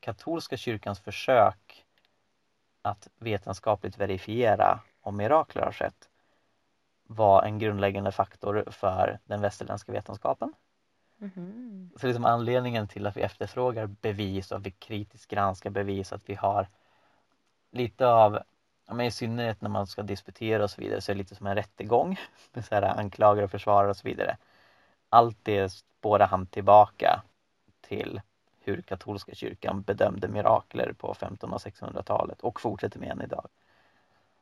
[0.00, 1.86] katolska kyrkans försök
[2.82, 6.08] att vetenskapligt verifiera om mirakler har skett
[7.06, 10.52] var en grundläggande faktor för den västerländska vetenskapen.
[11.20, 11.90] Mm.
[12.00, 16.22] Så liksom anledningen till att vi efterfrågar bevis och att vi kritiskt granskar bevis, att
[16.26, 16.68] vi har
[17.70, 18.38] lite av,
[18.88, 21.46] men i synnerhet när man ska disputera och så vidare, så är det lite som
[21.46, 22.20] en rättegång
[22.52, 24.36] med så här anklagare och försvarare och så vidare.
[25.08, 27.22] Allt det spårar han tillbaka
[27.80, 28.20] till
[28.60, 33.48] hur katolska kyrkan bedömde mirakler på 1500 och 1600-talet och fortsätter med än idag.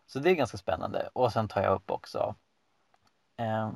[0.07, 2.35] Så det är ganska spännande och sen tar jag upp också
[3.37, 3.71] eh,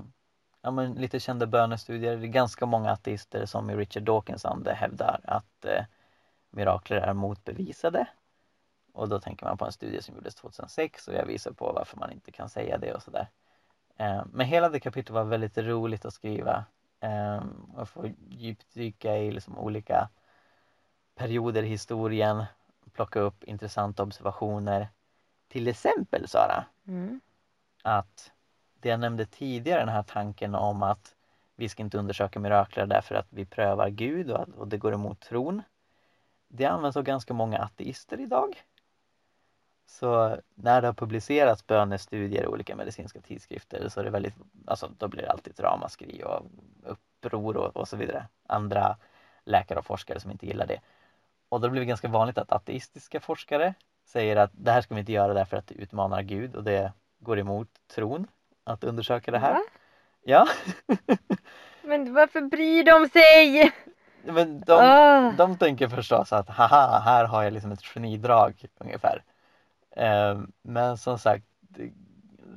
[0.69, 2.17] ja, men lite kända bönestudier.
[2.17, 5.85] Det är ganska många ateister som i Richard Dawkins ande hävdar att eh,
[6.51, 8.07] mirakler är motbevisade.
[8.93, 11.97] Och då tänker man på en studie som gjordes 2006 och jag visar på varför
[11.97, 13.29] man inte kan säga det och sådär.
[13.97, 16.65] Eh, men hela det kapitlet var väldigt roligt att skriva.
[17.01, 17.43] Eh,
[17.77, 20.09] och få djupdyka i liksom olika
[21.15, 22.45] perioder i historien,
[22.93, 24.89] plocka upp intressanta observationer.
[25.49, 27.21] Till exempel Sara, Mm.
[27.83, 28.33] att
[28.81, 31.15] det jag nämnde tidigare, den här tanken om att
[31.57, 35.21] vi ska inte undersöka mirakler därför att vi prövar Gud och, och det går emot
[35.21, 35.63] tron.
[36.49, 38.63] Det används av ganska många ateister idag.
[39.87, 44.35] Så när det har publicerats bönestudier i olika medicinska tidskrifter så är det väldigt,
[44.67, 46.47] alltså då blir det alltid ett ramaskri och
[46.83, 48.27] uppror och, och så vidare.
[48.47, 48.97] Andra
[49.45, 50.81] läkare och forskare som inte gillar det.
[51.49, 55.01] Och då blir det ganska vanligt att ateistiska forskare säger att det här ska vi
[55.01, 58.27] inte göra därför att det utmanar Gud och det går emot tron
[58.69, 59.53] att undersöka det här.
[59.53, 59.61] Va?
[60.23, 60.49] Ja,
[61.83, 63.73] Men varför bryr de sig?
[64.23, 65.33] men de, Ah.
[65.33, 69.23] de tänker förstås att haha, här har jag liksom ett genidrag ungefär.
[69.91, 71.47] Eh, men som sagt,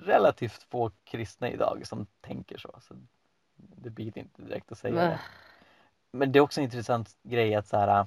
[0.04, 2.76] relativt få kristna idag som tänker så.
[2.82, 2.96] så
[3.56, 5.02] det blir inte direkt att säga Va?
[5.02, 5.20] det.
[6.12, 8.06] Men det är också en intressant grej att så här,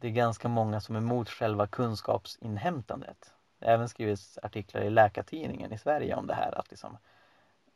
[0.00, 3.33] det är ganska många som är emot själva kunskapsinhämtandet.
[3.64, 6.58] Det har även skrivits artiklar i Läkartidningen i Sverige om det här.
[6.58, 6.98] Att liksom,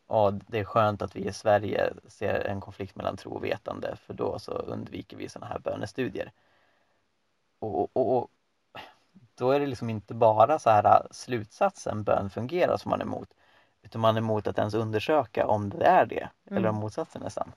[0.08, 3.96] ja, det är skönt att vi i Sverige ser en konflikt mellan tro och vetande
[3.96, 6.32] för då så undviker vi sådana här bönestudier.
[7.58, 8.30] Och, och, och
[9.34, 13.34] då är det liksom inte bara så här slutsatsen bön fungerar som man är emot
[13.82, 16.80] utan man är emot att ens undersöka om det är det eller om Mm.
[16.80, 17.52] motsatsen är sann.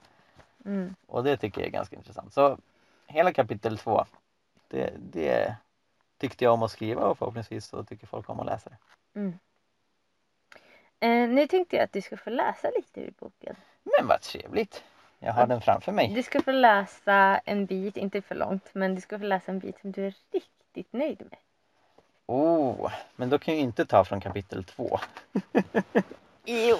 [0.64, 0.94] Mm.
[1.06, 2.32] Och det tycker jag är ganska intressant.
[2.32, 2.58] Så
[3.06, 4.04] hela kapitel två,
[4.68, 5.56] det, det
[6.22, 8.76] tyckte jag om att skriva och förhoppningsvis så tycker folk om att läsa det.
[9.20, 9.38] Mm.
[11.00, 13.56] Eh, nu tänkte jag att du ska få läsa lite ur boken.
[13.98, 14.84] Men vad trevligt!
[15.18, 16.08] Jag har den framför mig.
[16.14, 19.58] Du ska få läsa en bit, inte för långt, men du ska få läsa en
[19.58, 21.38] bit som du är riktigt nöjd med.
[22.26, 24.98] Oh, men då kan jag inte ta från kapitel två.
[26.44, 26.76] Jo,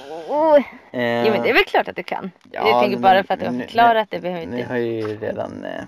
[0.92, 2.30] Eh, jo men det är väl klart att du kan.
[2.52, 4.68] Ja, jag tänker bara nu- för att du har nu- förklarat det behöver Ni inte.
[4.72, 5.84] har ju redan eh,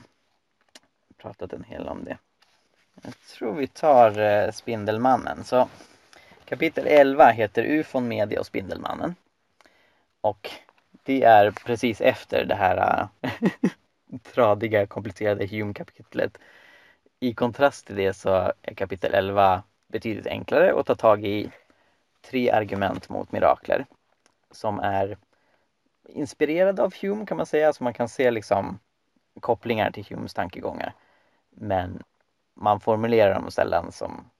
[1.16, 2.18] pratat en hel om det.
[3.04, 5.44] Jag tror vi tar eh, Spindelmannen.
[5.44, 5.68] Så
[6.44, 9.14] kapitel 11 heter UFON, media och Spindelmannen.
[10.20, 10.50] Och
[11.02, 13.30] det är precis efter det här eh,
[14.34, 16.38] tradiga, komplicerade Hume-kapitlet.
[17.20, 21.50] I kontrast till det så är kapitel 11 betydligt enklare att ta tag i.
[22.22, 23.86] tre argument mot mirakler
[24.50, 25.16] som är
[26.08, 28.78] inspirerade av Hume kan man säga, så man kan se liksom
[29.40, 30.94] kopplingar till Humes tankegångar.
[31.50, 32.02] Men
[32.54, 34.30] man formulerar dem sällan som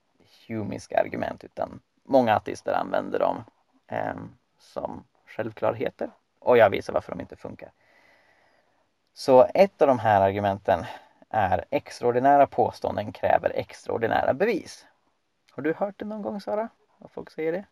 [0.48, 3.44] humiska argument utan många ateister använder dem
[3.87, 4.14] eh,
[4.59, 6.11] som självklarheter.
[6.38, 7.72] Och jag visar varför de inte funkar.
[9.12, 10.85] Så ett av de här argumenten
[11.29, 14.87] är extraordinära påståenden kräver extraordinära bevis.
[15.50, 16.68] Har du hört det någon gång Sara?
[16.98, 17.64] Att folk säger det?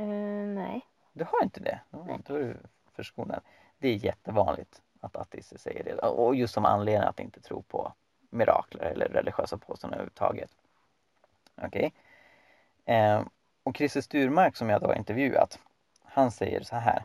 [0.00, 0.80] Uh, nej.
[1.12, 1.80] Du har inte det?
[1.90, 2.20] Nej.
[2.26, 2.56] Då är du
[2.92, 3.40] förskonad.
[3.78, 7.92] Det är jättevanligt att ateister säger det och just som anledning att inte tro på
[8.34, 10.50] mirakler eller religiösa påståenden överhuvudtaget.
[11.56, 11.92] Okej?
[12.84, 12.94] Okay?
[12.94, 13.22] Eh,
[13.62, 15.58] och Christer Sturmark som jag då har intervjuat,
[16.02, 17.04] han säger så här.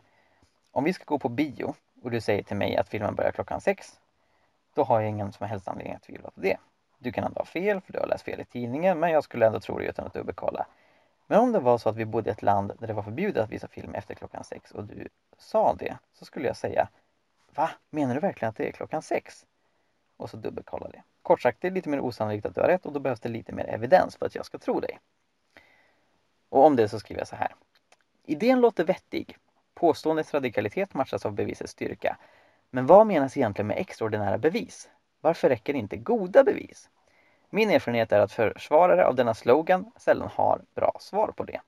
[0.70, 3.60] Om vi ska gå på bio och du säger till mig att filmen börjar klockan
[3.60, 4.00] sex,
[4.74, 6.56] då har jag ingen som helst anledning att tvivla på det.
[6.98, 9.46] Du kan ändå ha fel för du har läst fel i tidningen, men jag skulle
[9.46, 10.66] ändå tro det utan att dubbelkolla.
[11.26, 13.44] Men om det var så att vi bodde i ett land där det var förbjudet
[13.44, 16.88] att visa film efter klockan sex och du sa det, så skulle jag säga
[17.54, 17.70] Va?
[17.90, 19.46] Menar du verkligen att det är klockan sex?
[20.20, 21.02] Och så dubbelkolla det.
[21.22, 23.28] Kort sagt, det är lite mer osannolikt att du har rätt och då behövs det
[23.28, 24.98] lite mer evidens för att jag ska tro dig.
[26.48, 27.54] Och om det så skriver jag så här.
[28.24, 29.36] Idén låter vettig.
[29.74, 32.16] Påståendets radikalitet matchas av bevisets styrka.
[32.70, 34.90] Men vad menas egentligen med extraordinära bevis?
[35.20, 36.90] Varför räcker inte goda bevis?
[37.50, 41.60] Min erfarenhet är att försvarare av denna slogan sällan har bra svar på det.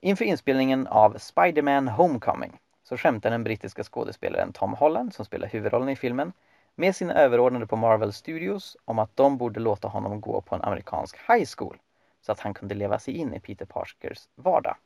[0.00, 5.88] Inför inspelningen av Spiderman Homecoming så skämtar den brittiska skådespelaren Tom Holland, som spelar huvudrollen
[5.88, 6.32] i filmen,
[6.80, 10.62] med sina överordnade på Marvel Studios om att de borde låta honom gå på en
[10.62, 11.78] amerikansk high school
[12.20, 14.76] så att han kunde leva sig in i Peter Parkers vardag.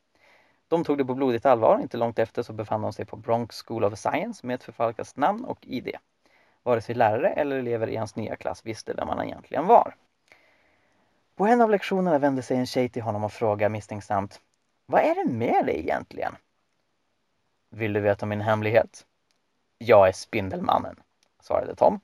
[0.67, 1.79] De tog det på blodigt allvar.
[1.81, 5.17] Inte långt efter så befann de sig på Bronx School of Science med ett förfalskat
[5.17, 5.91] namn och ID.
[6.63, 9.95] Vare sig lärare eller elever i hans nya klass visste vem han egentligen var.
[11.35, 14.41] På en av lektionerna vände sig en tjej till honom och frågade misstänksamt
[14.85, 16.35] Vad är det med dig egentligen?
[17.69, 19.05] Vill du veta min hemlighet?
[19.77, 20.95] Jag är Spindelmannen,
[21.45, 21.99] svarade Tom.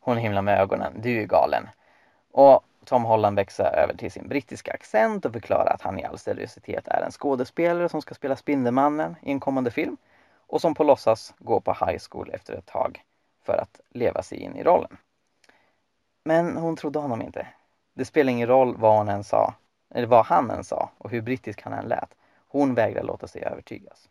[0.00, 1.00] Hon himlade med ögonen.
[1.00, 1.68] Du är galen.
[2.32, 6.18] Och Tom Holland växer över till sin brittiska accent och förklarar att han i all
[6.18, 9.96] seriositet är en skådespelare som ska spela Spindelmannen i en kommande film
[10.46, 13.02] och som på låtsas går på high school efter ett tag
[13.42, 14.96] för att leva sig in i rollen.
[16.24, 17.46] Men hon trodde honom inte.
[17.94, 19.54] Det spelar ingen roll vad hon än sa,
[19.90, 22.14] eller vad han än sa och hur brittisk han än lät.
[22.48, 24.08] Hon vägrar låta sig övertygas.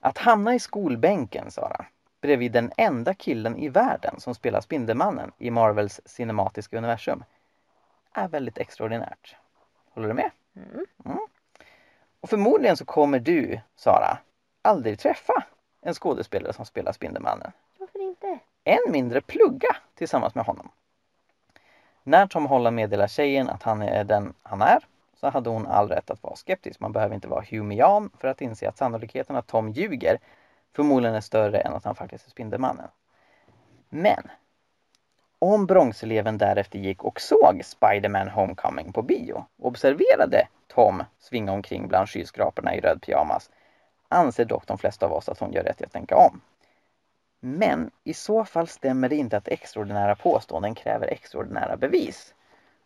[0.00, 1.86] Att hamna i skolbänken, Sara,
[2.20, 7.24] bredvid den enda killen i världen som spelar Spindelmannen i Marvels cinematiska universum
[8.12, 9.36] är väldigt extraordinärt.
[9.90, 10.30] Håller du med?
[10.56, 10.86] Mm.
[11.04, 11.18] Mm.
[12.20, 14.18] Och förmodligen så kommer du, Sara,
[14.62, 15.44] aldrig träffa
[15.80, 17.52] en skådespelare som spelar Spindelmannen.
[17.78, 18.38] Varför inte?
[18.64, 20.70] Än mindre plugga tillsammans med honom.
[22.02, 24.84] När Tom Holland meddelar tjejen att han är den han är
[25.20, 26.80] så hade hon all rätt att vara skeptisk.
[26.80, 30.18] Man behöver inte vara humian för att inse att sannolikheten att Tom ljuger
[30.76, 32.88] förmodligen är större än att han faktiskt är Spindelmannen.
[33.88, 34.30] Men
[35.38, 41.88] om Bronseleven därefter gick och såg Spiderman Homecoming på bio och observerade Tom svinga omkring
[41.88, 43.50] bland skyskraporna i röd pyjamas
[44.08, 46.40] anser dock de flesta av oss att hon gör rätt i att tänka om.
[47.40, 52.34] Men i så fall stämmer det inte att extraordinära påståenden kräver extraordinära bevis.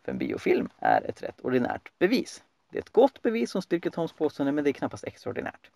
[0.03, 2.43] För en biofilm är ett rätt ordinärt bevis.
[2.69, 5.69] Det är ett gott bevis som styrker Toms påstående men det är knappast extraordinärt.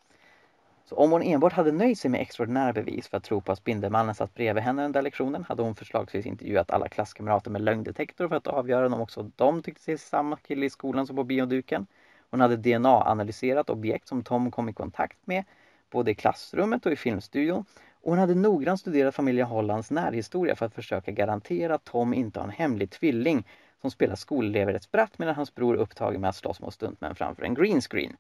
[0.90, 3.58] Så om hon enbart hade nöjt sig med extraordinära bevis för att tro på att
[3.58, 8.36] Spindelmannen satt bredvid henne under lektionen hade hon förslagsvis intervjuat alla klasskamrater med lögndetektor för
[8.36, 11.88] att avgöra om också de tyckte sig samma kille i skolan som på bioduken.
[12.30, 15.44] Hon hade DNA-analyserat objekt som Tom kom i kontakt med
[15.90, 17.66] både i klassrummet och i filmstudion.
[18.02, 22.40] Och hon hade noggrant studerat familjen Hollands närhistoria för att försöka garantera att Tom inte
[22.40, 23.48] har en hemlig tvilling
[23.82, 27.16] som spelar skolelever ett spratt medan hans bror är upptagen med att slåss mot stuntmän
[27.16, 28.18] framför en green screen.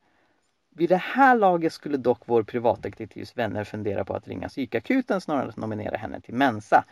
[0.70, 5.44] Vid det här laget skulle dock vår privatdetektivs vänner fundera på att ringa psykakuten snarare
[5.44, 6.86] än att nominera henne till Mensa.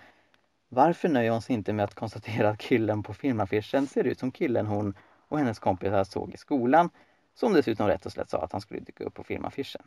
[0.69, 4.31] Varför nöjer hon sig inte med att konstatera att killen på filmaffischen ser ut som
[4.31, 4.93] killen hon
[5.27, 6.89] och hennes kompisar såg i skolan,
[7.33, 9.81] som dessutom rätt och slätt sa att han skulle dyka upp på filmaffischen.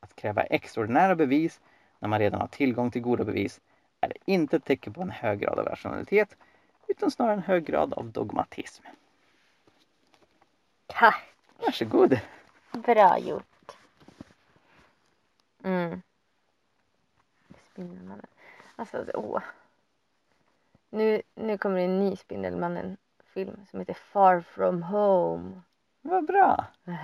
[0.00, 1.60] Att kräva extraordinära bevis
[1.98, 3.60] när man redan har tillgång till goda bevis
[4.00, 6.36] är inte ett tecken på en hög grad av rationalitet
[6.88, 8.84] utan snarare en hög grad av dogmatism.
[10.86, 11.24] Tack!
[11.58, 12.18] Varsågod!
[12.74, 13.76] Bra gjort.
[15.62, 16.02] Mm.
[17.72, 18.26] Spindelmannen.
[18.76, 19.42] Alltså, åh.
[20.90, 25.60] Nu, nu kommer det en ny Spindelmannen-film som heter Far from home.
[26.00, 26.64] Vad bra!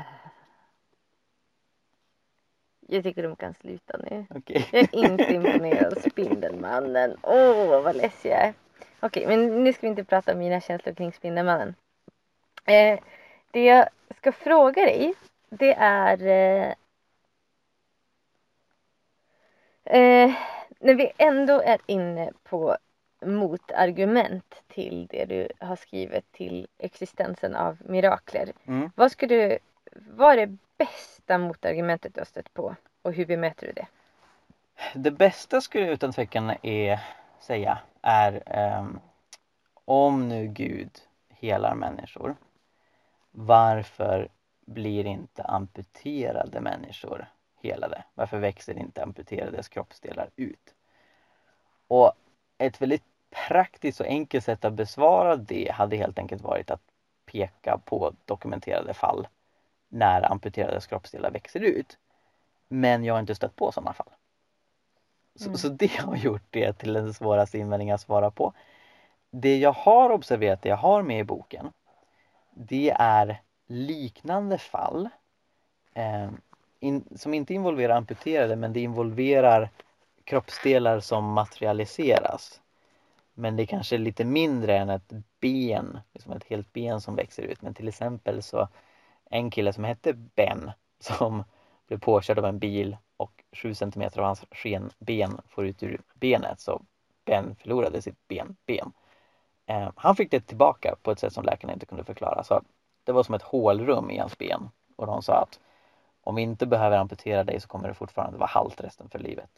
[2.93, 4.27] Jag tycker de kan sluta nu.
[4.31, 4.69] Okej.
[4.73, 7.17] Jag är inte imponerad av Spindelmannen.
[7.23, 8.55] Åh, vad less jag är.
[9.01, 11.75] Okej, men nu ska vi inte prata om mina känslor kring Spindelmannen.
[12.65, 13.01] Eh,
[13.51, 15.15] Det jag ska fråga dig,
[15.51, 16.75] det är eh,
[19.85, 20.35] eh,
[20.79, 22.77] när vi ändå är inne på
[23.23, 28.53] motargument till det du har skrivit till existensen av mirakler.
[28.65, 28.91] Mm.
[28.95, 29.59] Vad skulle du,
[29.93, 33.87] vad är det bästa motargumentet du har stött på och hur bemöter du det?
[34.95, 37.01] Det bästa skulle jag utan tvekan är,
[37.41, 39.01] säga är ehm,
[39.85, 40.91] om nu Gud
[41.29, 42.37] helar människor
[43.31, 44.29] varför
[44.71, 47.29] blir inte amputerade människor
[47.63, 48.05] helade?
[48.15, 50.75] Varför växer inte amputerades kroppsdelar ut?
[51.89, 52.13] Och
[52.59, 53.05] ett väldigt
[53.49, 56.83] praktiskt och enkelt sätt att besvara det hade helt enkelt varit att
[57.27, 59.29] peka på dokumenterade fall
[59.89, 61.99] när amputerades kroppsdelar växer ut.
[62.69, 64.11] Men jag har inte stött på sådana fall.
[65.35, 65.57] Så, Mm.
[65.57, 68.53] så det har gjort det till den svåraste invändningen att svara på.
[69.31, 71.73] Det jag har observerat, det jag har med i boken,
[72.51, 75.09] det är liknande fall
[75.95, 76.31] eh,
[76.81, 79.71] in, som inte involverar amputerade men det involverar
[80.25, 82.61] kroppsdelar som materialiseras.
[83.35, 87.43] Men det är kanske lite mindre än ett ben, liksom ett helt ben som växer
[87.43, 87.63] ut.
[87.63, 88.69] Men till exempel så
[89.25, 91.45] en kille som hette Ben som
[91.87, 96.61] blev påkörd av en bil och 7 cm av hans skenben får ut ur benet
[96.61, 96.83] så
[97.25, 98.57] Ben förlorade sitt ben.
[98.67, 98.93] ben.
[99.67, 102.45] Eh, han fick det tillbaka på ett sätt som läkarna inte kunde förklara.
[102.45, 102.63] Så
[103.05, 105.61] det var som ett hålrum i hans ben och de sa att
[106.23, 109.51] om vi inte behöver amputera dig så kommer det fortfarande vara halt resten för livet.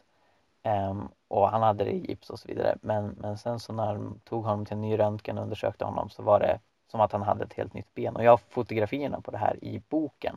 [0.65, 2.79] Um, och han hade det i gips och så vidare.
[2.83, 6.11] Men, men sen så när de tog honom till en ny röntgen och undersökte honom
[6.11, 8.17] så var det som att han hade ett helt nytt ben.
[8.17, 10.37] Och jag har fotografierna på det här i boken.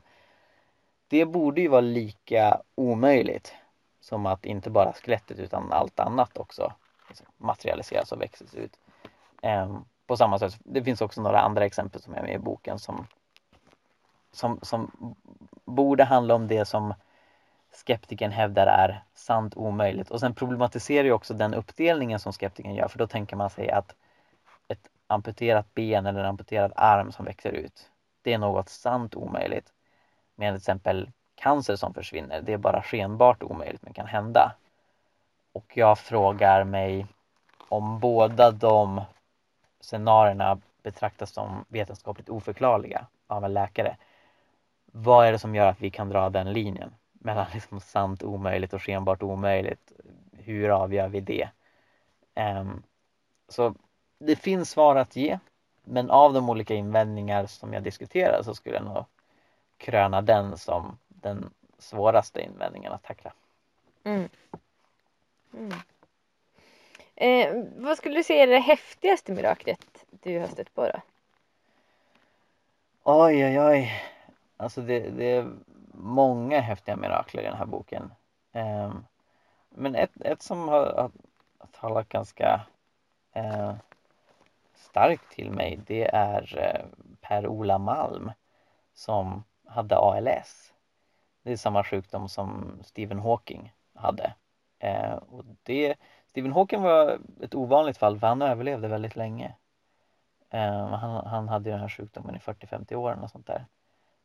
[1.08, 3.53] Det borde ju vara lika omöjligt
[3.99, 6.74] som att inte bara skelettet utan allt annat också
[7.08, 8.80] liksom materialiseras och växes ut.
[9.43, 12.80] Um, på samma sätt, det finns också några andra exempel som är med i boken
[12.80, 13.08] som,
[14.32, 15.16] som, som
[15.66, 16.93] borde handla om det som
[17.72, 20.12] skeptiken hävdar är sant omöjligt.
[20.12, 23.72] Och sen problematiserar ju också den uppdelningen som skeptiken gör för då tänker man sig
[23.72, 23.95] att
[24.68, 27.89] ett amputerat ben eller en amputerad arm som växer ut,
[28.22, 29.74] det är något sant omöjligt.
[30.36, 34.56] Medan till exempel cancer som försvinner, det är bara skenbart omöjligt men kan hända.
[35.53, 37.08] Och jag frågar mig
[37.70, 39.01] om båda de
[39.86, 43.97] scenarierna betraktas som vetenskapligt oförklarliga av en läkare.
[44.86, 48.73] Vad är det som gör att vi kan dra den linjen mellan liksom sant omöjligt
[48.73, 49.91] och skenbart omöjligt?
[50.31, 51.49] Hur avgör vi det?
[52.36, 52.83] Um,
[53.49, 53.75] så
[54.19, 55.39] det finns svar att ge
[55.83, 59.05] men av de olika invändningar som jag diskuterar så skulle jag nog
[59.77, 63.33] kröna den som den svåraste invändningen att tackla.
[64.03, 64.29] Mm.
[65.53, 65.73] Mm.
[67.16, 71.01] Eh, vad skulle du säga är det häftigaste miraklet du har stött på då?
[73.03, 74.03] Oj, oj, oj.
[74.57, 75.51] Alltså det, det är
[75.93, 78.11] många häftiga mirakler i den här boken.
[78.51, 78.93] Eh,
[79.70, 81.11] men ett, ett som har, har
[81.72, 82.61] talat ganska
[83.34, 83.74] eh,
[84.76, 86.86] starkt till mig det är eh,
[87.22, 88.32] Per-Ola Malm
[88.93, 90.74] som hade ALS.
[91.43, 94.34] Det är samma sjukdom som Stephen Hawking hade.
[94.80, 95.95] Eh, och det,
[96.36, 99.53] Stephen Hawking var ett ovanligt fall för han överlevde väldigt länge.
[100.49, 103.65] Eh, han, han hade ju den här sjukdomen i 40-50 år och sånt där.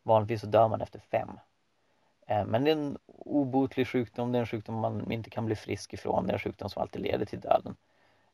[0.03, 1.29] Vanligtvis så dör man efter fem.
[2.27, 5.57] Eh, men det är en obotlig sjukdom, det är en sjukdom man inte kan bli
[5.57, 7.77] frisk ifrån, det är en sjukdom som alltid leder till döden.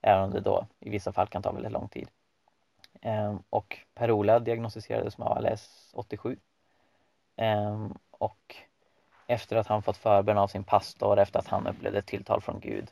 [0.00, 2.08] Även om det då i vissa fall kan ta väldigt lång tid.
[3.02, 6.38] Eh, och Per-Ola diagnostiserades med ALS 87.
[7.36, 8.56] Eh, och
[9.26, 12.60] efter att han fått förbön av sin pastor, efter att han upplevde ett tilltal från
[12.60, 12.90] Gud,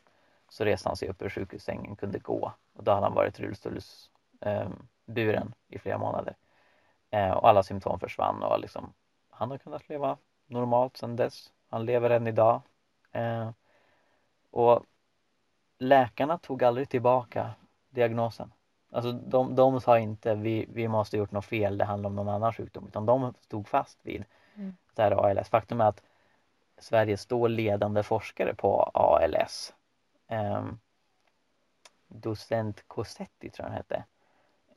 [0.54, 5.54] så reste han sig upp ur sjukhussängen, kunde gå och då hade han varit rullstolsburen
[5.68, 6.36] i flera månader.
[7.10, 8.92] Eh, och alla symptom försvann och liksom,
[9.30, 11.52] han har kunnat leva normalt sedan dess.
[11.68, 12.60] Han lever än idag.
[13.12, 13.50] Eh,
[14.50, 14.84] och
[15.78, 17.50] läkarna tog aldrig tillbaka
[17.90, 18.52] diagnosen.
[18.92, 22.16] Alltså de, de sa inte vi, vi måste ha gjort något fel, det handlar om
[22.16, 22.86] någon annan sjukdom.
[22.88, 24.24] Utan de stod fast vid
[24.56, 24.76] Mm.
[24.94, 25.48] det här ALS.
[25.48, 26.02] Faktum är att
[26.78, 29.74] Sveriges då ledande forskare på ALS
[30.28, 30.64] eh,
[32.08, 34.04] docent Cosetti tror jag han hette.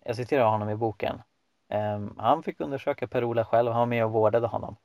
[0.03, 1.21] Jag citerar honom i boken.
[1.67, 4.75] Eh, han fick undersöka Per-Ola själv, han var med och vårdade honom.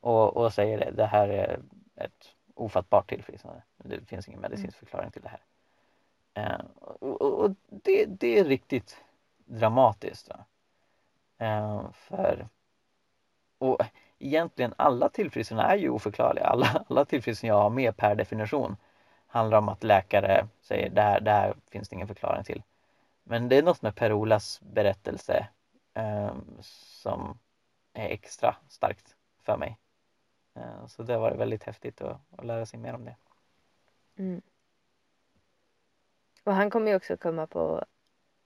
[0.00, 1.60] Och, och säger det, det här är
[1.94, 3.62] ett ofattbart tillfrisknande.
[3.76, 5.40] Det finns ingen medicinsk förklaring till det här.
[6.34, 6.66] Eh,
[7.00, 9.04] och, och, det, det är riktigt
[9.46, 10.30] dramatiskt.
[11.38, 12.48] Eh, för
[13.58, 13.82] och
[14.18, 16.44] egentligen alla tillfrisknanden är ju oförklarliga.
[16.44, 18.76] Alla, alla tillfrisknanden jag har med per definition
[19.34, 22.62] handlar om att läkare säger det här, det här finns det ingen förklaring till.
[23.22, 25.48] Men det är något med Per-Olas berättelse
[25.94, 27.38] eh, som
[27.92, 29.78] är extra starkt för mig.
[30.54, 33.16] Eh, så det har varit väldigt häftigt att, att lära sig mer om det.
[34.16, 34.42] Mm.
[36.44, 37.84] Och han kommer ju också komma på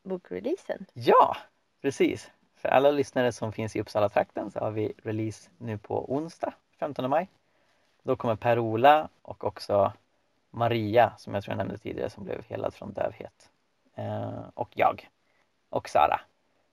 [0.02, 0.86] bokreleasen.
[0.92, 1.36] Ja,
[1.80, 2.30] precis.
[2.54, 7.10] För alla lyssnare som finns i Uppsala-trakten så har vi release nu på onsdag 15
[7.10, 7.28] maj.
[8.02, 9.92] Då kommer Per-Ola och också
[10.58, 13.50] Maria som jag tror jag nämnde tidigare som blev helad från dövhet.
[13.94, 15.08] Eh, och jag.
[15.68, 16.20] Och Sara.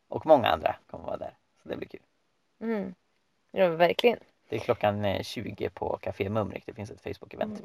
[0.08, 1.38] Och många andra kommer vara där.
[1.64, 2.02] Så det blir kul.
[2.60, 2.96] Mm.
[3.52, 4.20] Ja, verkligen.
[4.50, 6.66] Det är klockan 20 på Café Mumrik.
[6.66, 7.64] Det finns ett Facebook-event.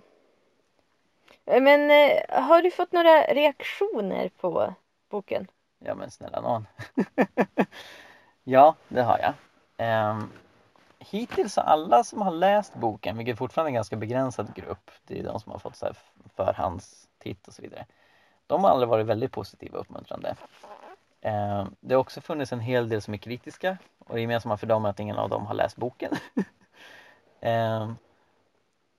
[1.45, 1.65] Mm.
[1.65, 4.75] Men eh, har du fått några reaktioner på
[5.09, 5.47] boken?
[5.79, 6.67] Ja men snälla någon.
[8.45, 9.35] ja, det har jag.
[10.11, 10.31] Um,
[11.01, 15.19] hittills har alla som har läst boken, vilket fortfarande är en ganska begränsad grupp, det
[15.19, 15.97] är de som har fått så här
[16.37, 17.87] förhandstitt och så vidare.
[18.47, 20.37] De har aldrig varit väldigt positiva och uppmuntrande.
[21.21, 24.67] Eh, det har också funnits en hel del som är kritiska och det gemensamma för
[24.67, 26.13] dem är att ingen av dem har läst boken.
[27.41, 27.93] eh,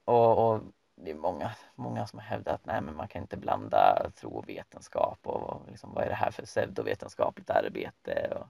[0.05, 0.61] och, och
[0.95, 4.29] det är många, många som har hävdat att nej, men man kan inte blanda tro
[4.29, 8.47] och vetenskap och liksom, vad är det här för pseudovetenskapligt arbete och,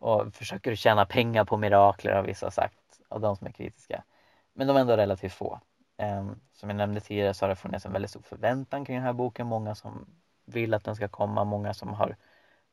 [0.00, 4.04] och försöker tjäna pengar på mirakler har vissa sagt av de som är kritiska.
[4.54, 5.60] Men de är ändå relativt få.
[5.96, 9.04] Ehm, som jag nämnde tidigare så har det funnits en väldigt stor förväntan kring den
[9.04, 9.46] här boken.
[9.46, 10.06] Många som
[10.44, 12.16] vill att den ska komma, många som har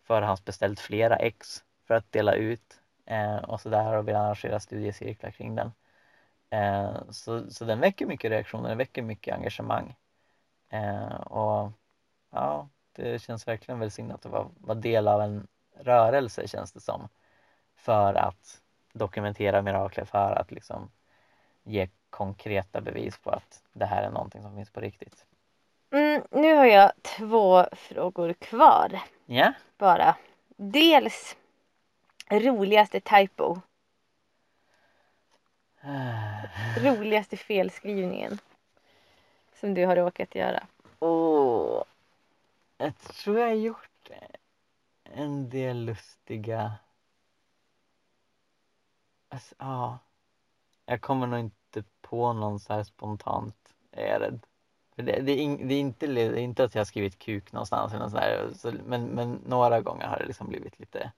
[0.03, 5.31] förhandsbeställt flera ex för att dela ut eh, och så där och vill arrangera studiecirklar
[5.31, 5.71] kring den.
[6.49, 9.95] Ehm, så, så den väcker mycket reaktioner, den väcker mycket engagemang.
[10.69, 11.71] Ehm, och
[12.31, 17.09] ja, det känns verkligen välsignat att vara, vara del av en rörelse känns det som.
[17.75, 18.61] För att
[18.93, 20.91] dokumentera mirakler, för att liksom
[21.63, 25.25] ge konkreta bevis på att det här är någonting som finns på riktigt.
[25.91, 28.99] Mm, nu har jag två frågor kvar.
[29.25, 29.53] Ja.
[29.77, 30.15] Bara.
[30.55, 31.37] Dels
[32.29, 33.57] roligaste typo
[36.77, 38.39] Roligaste felskrivningen
[39.53, 40.63] som du har råkat göra?
[40.99, 41.83] Åh, oh,
[42.77, 43.89] jag tror jag har gjort
[45.13, 46.73] en del lustiga...
[49.29, 49.99] Alltså, ja.
[50.85, 53.55] Jag kommer nog inte på någon så här spontant,
[53.91, 54.45] är jag rädd.
[54.95, 57.19] För det, det, är in, det, är inte, det är inte att jag har skrivit
[57.19, 61.11] kuk någonstans eller sådär, så, men, men några gånger har det liksom blivit lite,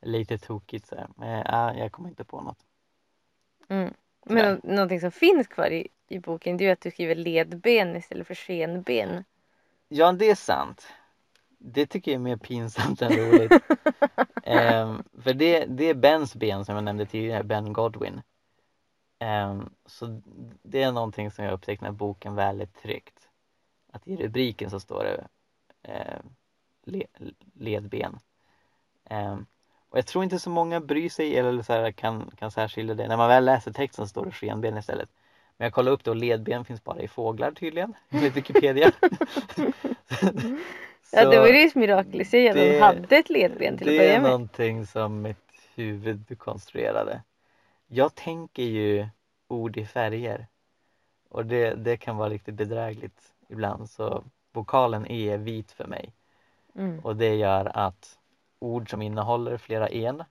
[0.00, 1.08] lite tokigt så här.
[1.16, 2.58] Men ja, jag kommer inte på något.
[3.68, 3.94] Mm.
[4.24, 7.14] Men nå någonting som finns kvar i, i boken det är ju att du skriver
[7.14, 9.24] ledben istället för skenben.
[9.88, 10.86] Ja, det är sant.
[11.66, 13.52] Det tycker jag är mer pinsamt än roligt.
[14.46, 18.22] um, för det, det är Bens ben som jag nämnde tidigare, Ben Godwin.
[19.20, 20.22] Um, så
[20.62, 23.28] det är någonting som jag upptäckt när boken väl är tryckt.
[23.92, 25.26] Att i rubriken så står det
[25.88, 26.20] uh,
[26.84, 27.06] le,
[27.54, 28.18] ledben.
[29.10, 29.46] Um,
[29.88, 33.08] och jag tror inte så många bryr sig eller så här, kan, kan särskilja det.
[33.08, 35.08] När man väl läser texten så står det skenben istället.
[35.56, 38.92] Men jag kollade upp det och ledben finns bara i fåglar tydligen, enligt Wikipedia.
[41.16, 43.98] ja, det var ju ett mirakel i sig att de hade ett ledben till att
[43.98, 44.22] börja med.
[44.22, 45.36] Det är någonting som mitt
[45.74, 47.22] huvud konstruerade.
[47.86, 49.08] Jag tänker ju
[49.48, 50.46] ord i färger
[51.28, 56.12] och det, det kan vara riktigt bedrägligt ibland så vokalen E är vit för mig
[56.74, 57.00] mm.
[57.00, 58.18] och det gör att
[58.58, 60.24] ord som innehåller flera en.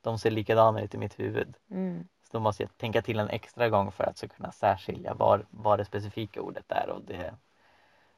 [0.00, 1.56] De ser likadana ut i mitt huvud.
[1.70, 2.08] Mm.
[2.22, 5.46] Så då måste jag tänka till en extra gång för att så kunna särskilja var,
[5.50, 7.34] var det specifika ordet är och det,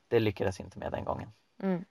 [0.08, 1.32] det lyckades inte med den gången.
[1.62, 1.84] Mm.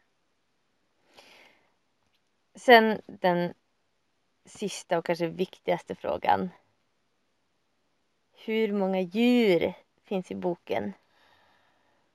[2.59, 3.53] Sen den
[4.45, 6.49] sista och kanske viktigaste frågan.
[8.45, 10.93] Hur många djur finns i boken?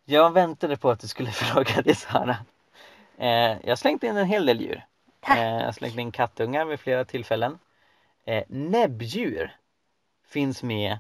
[0.05, 2.37] Jag väntade på att du skulle fråga det Sara.
[3.19, 4.85] Eh, jag slängde in en hel del djur.
[5.23, 7.59] Eh, jag har slängt in kattungar vid flera tillfällen.
[8.25, 9.57] Eh, näbbdjur
[10.27, 10.99] finns med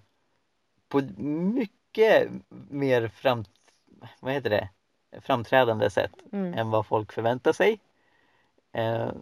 [0.88, 2.30] på mycket
[2.68, 3.44] mer fram,
[4.20, 4.68] vad heter det?
[5.20, 6.54] framträdande sätt mm.
[6.54, 7.80] än vad folk förväntar sig.
[8.74, 9.12] Eh,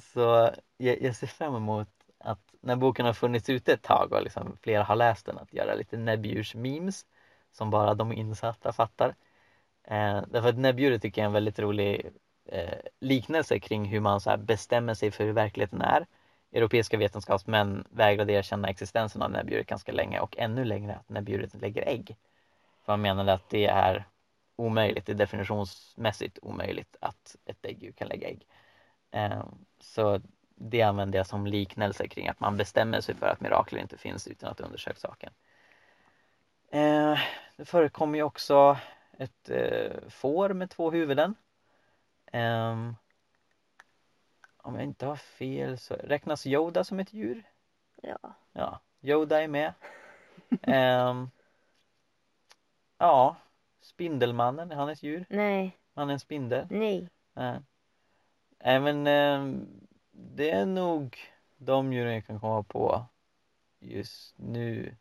[0.00, 1.88] så jag, jag, ser fram emot
[2.18, 5.52] att när boken har funnits ute ett tag och liksom flera har läst den att
[5.52, 7.06] göra lite näbbdjurs-memes
[7.52, 9.14] som bara de insatta fattar.
[9.84, 12.06] Eh, därför att näbbdjuret tycker jag är en väldigt rolig
[12.46, 16.06] eh, liknelse kring hur man så bestämmer sig för hur verkligheten är.
[16.52, 21.88] Europeiska vetenskapsmän vägrade erkänna existensen av näbbdjuret ganska länge och ännu längre att näbbdjuret lägger
[21.88, 22.16] ägg.
[22.84, 24.04] För man menade att det är
[24.56, 28.46] omöjligt, det är definitionsmässigt omöjligt att ett däggdjur kan lägga ägg.
[29.10, 29.44] Eh,
[29.80, 30.20] så
[30.54, 34.26] det använder jag som liknelse kring att man bestämmer sig för att mirakler inte finns
[34.26, 35.32] utan att undersöka saken.
[36.70, 37.18] Eh,
[37.56, 38.78] det förekommer ju också
[39.18, 41.34] ett eh, får med två huvuden
[42.32, 42.96] Um,
[44.56, 47.42] om jag inte har fel så räknas Yoda som ett djur?
[48.02, 48.18] Ja.
[48.52, 49.72] Ja, Yoda är med.
[50.62, 51.30] Ehm,
[52.98, 53.36] ja,
[53.80, 55.26] Spindelmannen, är han ett djur?
[55.28, 55.76] Nej.
[55.94, 56.66] Han är en spindel?
[56.70, 57.08] Nej.
[57.34, 57.60] Nej.
[58.64, 59.66] Nej men ehm,
[60.10, 61.18] det är nog
[61.56, 63.04] de djuren jag kan komma på
[63.80, 64.96] just nu.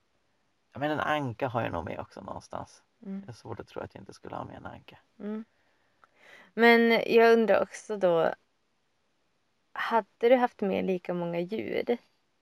[0.72, 2.84] Jag menar en anka har jag nog med också någonstans.
[3.06, 3.22] Mm.
[3.26, 4.98] Det är svårt att tro att jag inte skulle ha med en anka.
[5.20, 5.46] Mm.
[6.54, 8.34] Men jag undrar också då.
[9.72, 11.98] Hade du haft med lika många djur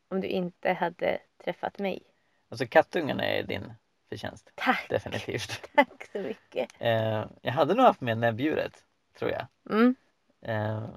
[0.07, 2.03] om du inte hade träffat mig?
[2.49, 3.73] Alltså kattungen är din
[4.09, 4.51] förtjänst.
[4.55, 4.87] Tack!
[4.89, 5.69] Definitivt.
[5.75, 6.69] Tack så mycket.
[6.79, 8.83] Eh, jag hade nog haft med näbbdjuret,
[9.17, 9.47] tror jag.
[9.69, 9.95] Mm.
[10.41, 10.89] Eh,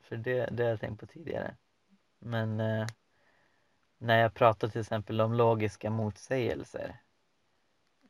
[0.00, 1.56] för det, det har jag tänkt på tidigare.
[2.18, 2.86] Men eh,
[3.98, 7.00] när jag pratar till exempel om logiska motsägelser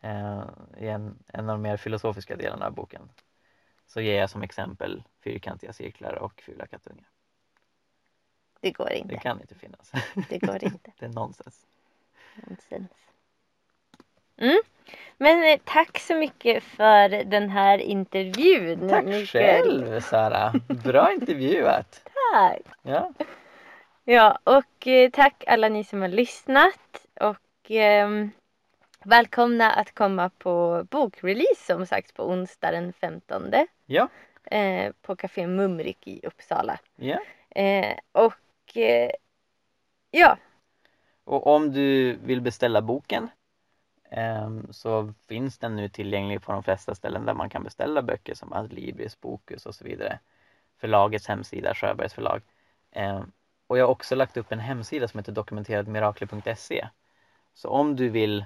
[0.00, 0.48] eh,
[0.78, 3.10] i en, en av de mer filosofiska delarna av boken
[3.86, 7.08] så ger jag som exempel fyrkantiga cirklar och fula kattungar.
[8.60, 9.16] Det går Det inte.
[9.16, 9.92] kan inte finnas.
[10.28, 10.92] Det går inte.
[10.98, 11.66] det är nonsens.
[12.34, 12.90] Nonsens.
[14.38, 14.60] Mm.
[15.16, 18.88] Men eh, tack så mycket för den här intervjun.
[18.88, 19.26] Tack Mikael.
[19.26, 20.52] själv Sara!
[20.84, 22.02] Bra intervjuat!
[22.32, 22.60] Tack.
[22.82, 23.12] Ja,
[24.04, 27.06] Ja, och eh, tack alla ni som har lyssnat.
[27.20, 28.30] Och ehm,
[29.04, 33.52] välkomna att komma på bokrelease som sagt på onsdag den 15
[33.86, 34.08] ja,
[34.44, 36.78] eh, på Café Mumrik i Uppsala.
[36.96, 37.18] ja.
[37.50, 39.10] Eh, och eh,
[40.10, 40.36] ja,
[41.24, 43.30] Och om du vill beställa boken
[44.10, 48.34] Ehm, så finns den nu tillgänglig på de flesta ställen där man kan beställa böcker
[48.34, 50.18] som Adlibris, Bokus och så vidare.
[50.80, 52.42] Förlagets hemsida, Sjöbergs förlag.
[52.92, 53.32] Ehm,
[53.66, 56.88] och jag har också lagt upp en hemsida som heter dokumenteradmirakler.se.
[57.54, 58.44] Så om du vill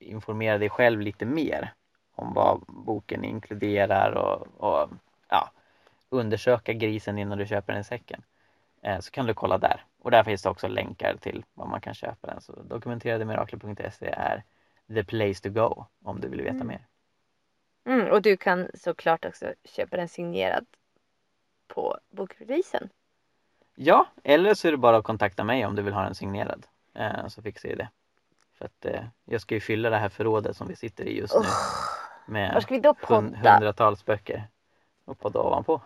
[0.00, 1.72] informera dig själv lite mer
[2.14, 4.90] om vad boken inkluderar och, och
[5.28, 5.50] ja,
[6.08, 8.22] undersöka grisen innan du köper den i säcken
[8.82, 9.84] eh, så kan du kolla där.
[9.98, 12.40] Och där finns det också länkar till var man kan köpa den.
[12.40, 14.44] Så dokumenterademirakler.se är
[14.94, 16.66] the place to go om du vill veta Mm.
[16.66, 16.86] mer.
[17.86, 20.66] mm, och du kan såklart också köpa den signerad
[21.68, 22.88] på bokreleasen.
[23.74, 26.66] Ja, eller så är det bara att kontakta mig om du vill ha den signerad.
[26.94, 27.88] Eh, så fixar jag det.
[28.58, 31.34] För att eh, jag ska ju fylla det här förrådet som vi sitter i just
[31.34, 33.50] nu Var med ska vi då podda?
[33.52, 34.48] hundratals böcker.
[35.04, 35.80] Och podda ovanpå.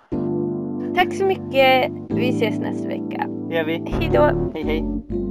[0.94, 1.92] Tack så mycket.
[2.09, 3.26] Vi ses nästa vecka.
[3.49, 3.78] Det gör vi.
[3.90, 4.51] Hej då.
[4.55, 5.28] Hej hej!